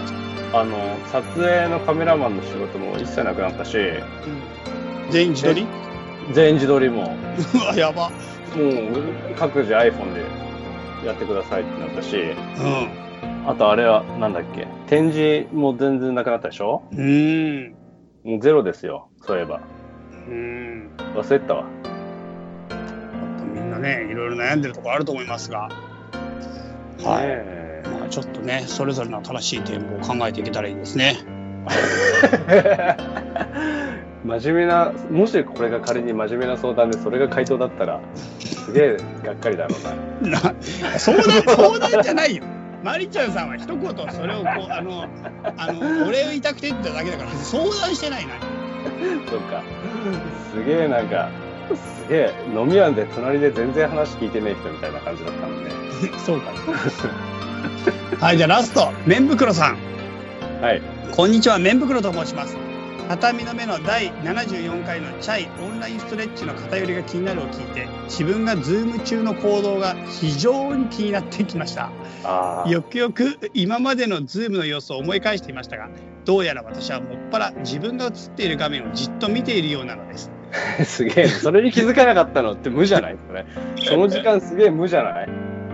[0.54, 0.76] あの、
[1.10, 5.10] 撮影のカメラマンの仕事も一切なくなったし、うん。
[5.10, 5.66] 全員自撮り？
[6.32, 7.16] 全員自撮りも、
[7.54, 8.10] うわ、やば。
[8.10, 8.14] もう
[9.36, 10.24] 各自 iPhone で
[11.04, 13.03] やってくださいってなったし、うん。
[13.46, 14.66] あとあれはなんだっけ？
[14.86, 16.82] 展示も全然なくなったでしょ？
[16.92, 17.74] うーん。
[18.24, 19.60] もうゼロですよ、そういえば。
[20.12, 20.90] うん。
[21.14, 21.60] 忘れてたわ。
[21.60, 21.68] やっ
[22.70, 25.68] ぱみんなね、いろいろ悩んでるところあると思いますが、
[27.02, 27.26] はい。
[27.28, 31.16] ねまあ、ちょっとね、それぞれの新しい展望を考えていけたらいいですね。
[32.48, 32.96] え
[34.24, 38.00] 真面目な、もしこれが仮に真面目な相談でそれが回答だったら、
[38.38, 39.76] すげえがっかりだろ
[40.22, 40.40] うな。
[40.40, 40.54] な
[40.98, 42.42] 相談、相談じゃないよ。
[42.84, 43.78] マリちゃんさんは一言
[44.12, 45.08] それをこう、あの、
[45.56, 48.34] あの、お礼を言いたくてって言っただけだから、相談してないな。
[49.26, 49.62] そっか。
[50.52, 51.30] すげえなんか、
[51.74, 55.70] すげえ飲み屋で隣で全然話聞いてねえ人みたいな感じだったんで。
[56.18, 58.26] そうかな。
[58.26, 59.78] はい、じゃあラスト、麺袋さん。
[60.60, 60.82] はい。
[61.10, 62.63] こんにちは、麺袋と申します。
[63.08, 71.90] 畳の目の第74回のチャイオンラインストレッチの偏りが気になるを聞いて、自分が Zoom 中の行動が非常に気になってきました。
[72.24, 75.90] あよくよく今までの Zoom の様子を思い返していましたが、
[76.24, 80.30] どうやら私はもっぱら自分が映っている画面をじっと見ているようなのです。
[80.80, 81.28] あ、 すげえ。
[81.28, 83.44] それに気づかなかったのって無じゃないそれ。
[83.86, 85.28] その時間すげえ無じゃない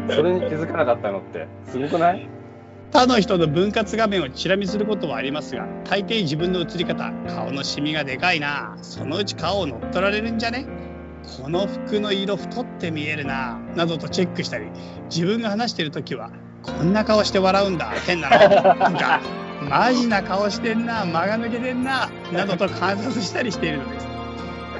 [0.08, 2.28] それに気づかなかったのって、すごくない
[2.92, 8.76] 他の人の分割画面をチラ見することはありますが大抵自分の映り方顔のシミがでかいな。
[8.82, 10.66] そのうち顔を乗っ取られるんじゃね？
[11.42, 13.58] この服の色太って見えるな。
[13.76, 14.66] などとチェックしたり
[15.08, 16.32] 自分が話してる時は
[16.62, 17.90] こんな顔して笑うんだ。
[17.90, 18.74] 変なの。
[18.74, 19.20] なんか
[19.62, 21.04] マジな顔してんな。
[21.04, 22.10] 間が抜けてんな。
[22.32, 24.08] などと観察したりしているのです。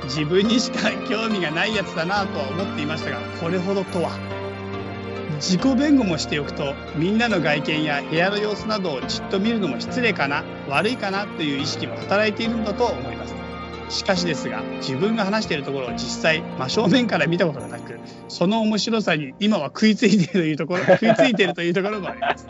[0.05, 4.40] 自分にしか興味がないやつだなとは思っていましたがこれほどとは。
[5.41, 13.35] 自己弁護もしておくとみんなの外見や部屋の様子などをじっと見るのも失礼かな悪いかなという意識も働いているんだと思います。
[13.89, 22.47] しかしですが自分が話しているところを実際真正面から見たことがなくその面白さに今は食いついているというところ 食いついているというところもあります。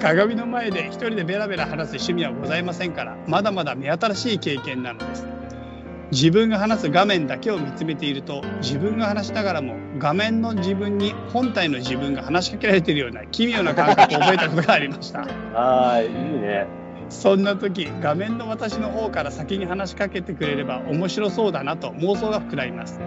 [0.00, 5.31] 鏡の前で一人でベラベラ話す趣味はございませんからまだまだ目新しい経験なのです
[6.12, 15.22] 自分が話す画面だけを見つめていると自分が話しながらも画面の自分に本体の自分が話しかけられているような奇妙な感覚を覚えたことがありました。
[15.54, 16.66] ああ、いいね。
[17.08, 23.00] そんな時画面の私の方から先に話しかけてくれれば面白そうだなと妄想が膨らみます。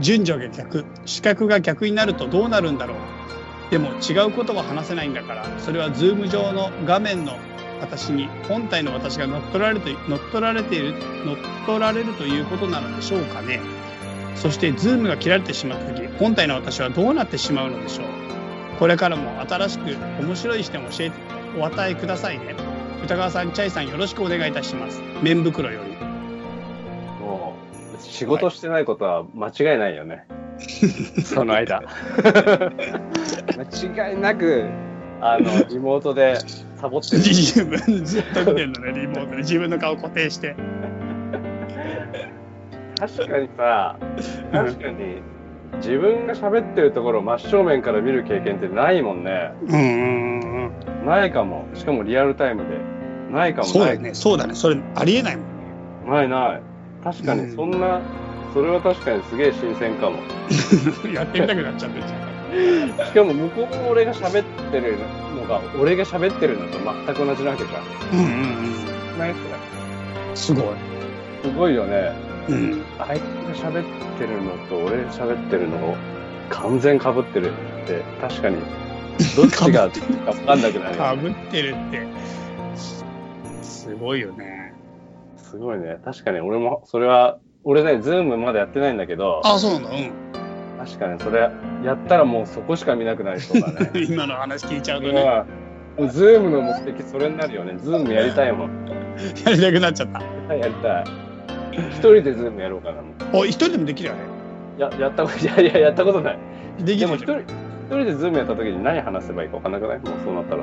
[0.00, 3.70] 順序が逆視覚が逆になるとどうなるんだろう。
[3.70, 7.36] でも違うことは話せないんだからそれは Zoom 上の画面の
[7.80, 13.60] 私に本体の私が乗っ取られると乗っ取られている乗っ取られるということなのでしょうかね。
[14.34, 18.06] そして Zoom が切られてしまった時本体の私はどうなってしまうのでしょう。
[18.78, 21.16] これからも新しく面白い視点を教えて
[21.58, 22.54] お与えくださいね。
[23.02, 25.00] 歌川さんチャイさんよろしくお願いいたします。
[25.22, 25.96] 麺袋より。
[27.24, 27.54] も
[27.98, 30.26] う、仕事してないことは間違いないよね。
[31.24, 31.82] その間。
[33.56, 34.66] 間違いなく、
[35.20, 36.38] あの、リモートで
[36.76, 37.22] サボってる。
[37.22, 40.56] 自分ずっと見てるのねリモートで自分の顔固定して
[42.98, 43.98] 確かにさ、
[44.52, 45.20] 確かに、
[45.78, 49.52] 自分が喋ってるところを真正面から見る経験ってないもんね。
[49.68, 50.72] うん
[51.04, 51.66] ないかも。
[51.74, 52.78] しかもリアルタイムで。
[53.30, 53.72] ないかもない。
[53.72, 56.62] そうだよねそうだねそれありえないもんねないない。
[57.04, 58.00] 確かに、そんな、
[58.54, 60.16] それは確かにすげえ新鮮かも。
[61.12, 62.25] やってみたくなっちゃってるじゃん
[63.06, 64.96] しかも向こうも俺が喋ってる
[65.34, 68.18] のが、俺が喋ってるのと全く同じなわけじゃん。
[68.18, 68.24] うん。
[68.24, 68.32] うん。
[69.12, 69.18] うん。
[69.18, 70.36] ないそれ。
[70.36, 70.74] すごい
[71.42, 72.12] すごいよね。
[72.48, 72.82] うん。
[72.98, 73.22] 相手が
[73.54, 75.96] 喋ってるのと俺が喋ってるのを
[76.50, 77.52] 完全被ってる
[77.84, 78.56] って、確かに、
[79.36, 80.62] どっちが分かん。
[80.62, 82.06] なくなるね、かぶってるって
[83.62, 84.74] すごいよね
[85.36, 85.98] すごいね。
[86.04, 88.96] 確かに俺も、それは、俺ね、 Zoom まだやってないん。
[88.96, 89.82] だけど、あそうなん。
[89.84, 90.25] だうん。
[90.86, 91.50] 確かにそれ、
[91.84, 93.90] やったらもうそこしか見なくなりそうだね。
[94.08, 95.44] 今の話聞いちゃうとね
[95.98, 96.08] うん。
[96.08, 97.74] Zoom の目的それになるよね。
[97.78, 98.70] Zoom やりたいもん。
[99.44, 100.08] やりたくなっちゃっ
[100.48, 101.04] たやりたい。
[101.90, 102.96] 一人で Zoom やろうかな。
[103.32, 104.20] お一人でもできるよね
[104.78, 106.38] や、やったこと、 いやいや、やったことない。
[106.78, 107.44] できも一人、一
[107.88, 109.98] 人で Zoom やった時に何話せばいいか分かんなくない？
[109.98, 110.62] もうそうなったら。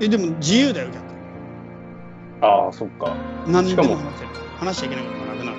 [0.00, 1.02] えでも自由だよ逆に
[2.40, 3.12] ああ、そっか。
[3.46, 5.58] 何でもしかも話せる話しちゃいけないこともなくなる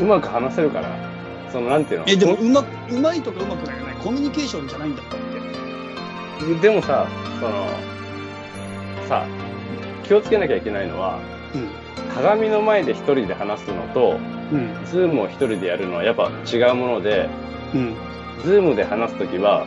[0.00, 1.09] うまく話せるから。
[1.52, 2.06] その、なんていうの？
[2.08, 7.06] えでもうまうまいとかうまくないよねコミュニケーションじゃないんだったってでもさ、
[7.38, 7.66] その、
[9.08, 9.26] さ、
[10.04, 11.18] 気をつけなきゃいけないのは、
[12.14, 14.16] 鏡の前で一人で話すのと、
[14.52, 14.58] うん。
[14.58, 17.28] うん Zoom を一人でやるのはやっぱ違うもので、
[17.74, 17.94] うん。
[18.42, 19.66] Zoom で話すときは、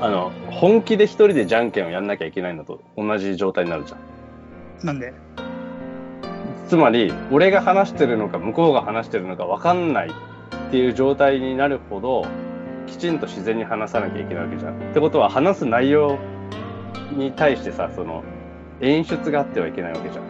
[0.00, 4.86] あの、本気で一人でじゃんけんをやんなきゃいけないのと同じ状態になるじゃん。
[4.86, 5.12] なんで？
[6.68, 10.10] つまり、俺が話してるのか向こうが話してるのか分かんない
[10.68, 12.26] っていう状態になるほど、
[12.86, 14.90] きちんと自然に話さなきゃいけないわけじゃん。
[14.90, 16.18] ってことは、話す内容
[17.16, 18.22] に対してさ、その、
[18.80, 20.24] 演出があってはいけないわけじゃん。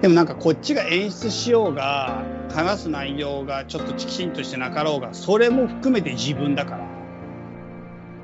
[0.00, 2.22] でもなんかこっちが演出しようが
[2.54, 6.86] 話す内容がちょっときちんとしてなかろうが、それも含めて自分だから。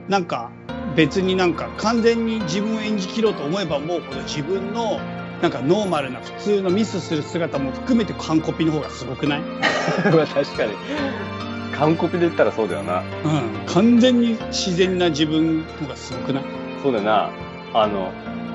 [0.09, 0.51] なんか、
[0.97, 5.01] 別になんか完全に自分を演じきろうと思えば思うほど自分の
[5.45, 9.41] なんかノーマルな普通のミスする姿も含めて完コピの方がすごくない？
[9.43, 9.59] ま
[10.23, 10.73] あ確かに。
[11.77, 13.01] 完コピで言ったらそうだよな。
[13.01, 13.67] うん。
[13.67, 16.45] 完全に自然な自分の方がすごくない？
[16.83, 17.31] そうだよな。
[17.75, 18.11] あの、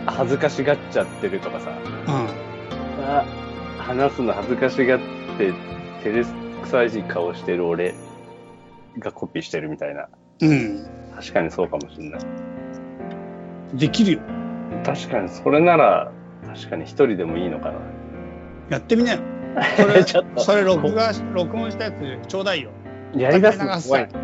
[0.07, 1.69] 恥ずかしがっちゃってるとかさ。
[2.07, 3.05] うん。
[3.05, 3.23] あ
[3.77, 4.99] 話すの恥ずかしがっ
[5.37, 5.53] て、
[6.03, 6.25] 照れ
[6.63, 7.93] くさい顔してる俺
[8.97, 10.07] がコピーしてるみたいな。
[10.41, 10.87] うん。
[11.15, 12.21] 確かにそうかもしれない。
[13.75, 14.19] できるよ。
[14.83, 16.11] 確かにそれなら、
[16.55, 17.79] 確かに一人でもいいのかな。
[18.69, 19.19] やってみなよ。
[19.77, 21.95] それ、 ちょっとそれ録画、録音したやつ
[22.27, 22.71] ちょうだいよ。
[23.15, 24.09] やりだすの怖い。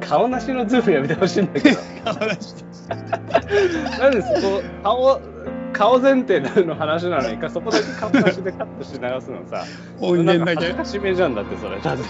[0.00, 1.78] 顔なしのズームやめてほしいんだけど。
[3.98, 5.20] なんでそこ、顔、
[5.72, 9.64] 顔前提の話なのにか、そこだけ顔なしでカットして流すのさ。
[10.00, 10.74] 音源だけ恥ず。
[10.74, 11.78] かしめじゃんだってそれ。
[11.78, 12.06] ただの。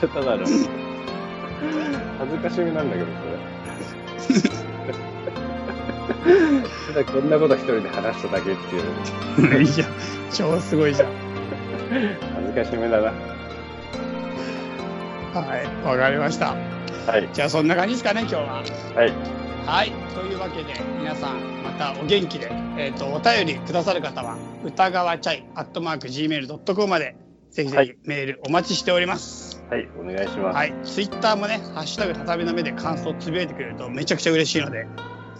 [2.19, 3.07] 恥ずかしめなんだけど、
[4.37, 4.64] それ。
[6.89, 8.77] ただこんなこと一人で話しただけって
[9.43, 9.89] いう、いいじゃん。
[10.33, 11.09] 超すごいじゃん。
[12.35, 13.13] 恥ずかしめだな。
[15.41, 15.87] はい。
[15.87, 16.55] わかりました。
[17.07, 17.29] はい。
[17.33, 18.63] じゃあそんな感じですかね、今日は。
[18.95, 19.13] はい。
[19.67, 19.93] はい。
[20.15, 27.17] というわけで、皆さん、またお元気で、えっ、と、お便りくださる方は、歌川チャイ、アットマーク、gmail.com まで、
[27.51, 29.63] ぜひぜひはいメールお待ちしております。
[29.71, 30.57] はい、お願いします。
[30.57, 30.75] はい。
[30.85, 34.87] ツイッターもね、ハッシュタグ畳の目で感想をつぶやいてくれるとめちゃくちゃ嬉しいので、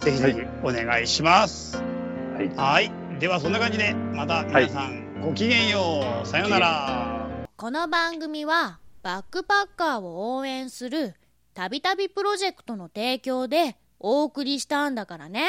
[0.01, 1.77] ぜひぜひお願いします。
[1.77, 2.49] はい。
[2.55, 2.91] はい。
[3.19, 6.27] では、そんな感じで、また皆さん、ごきげんよう。
[6.27, 7.47] さようなら。
[7.57, 11.13] この番組はバックパッカーを応援する
[11.53, 15.47] たびたびプロジェクトの提供でお送りしたんだからね。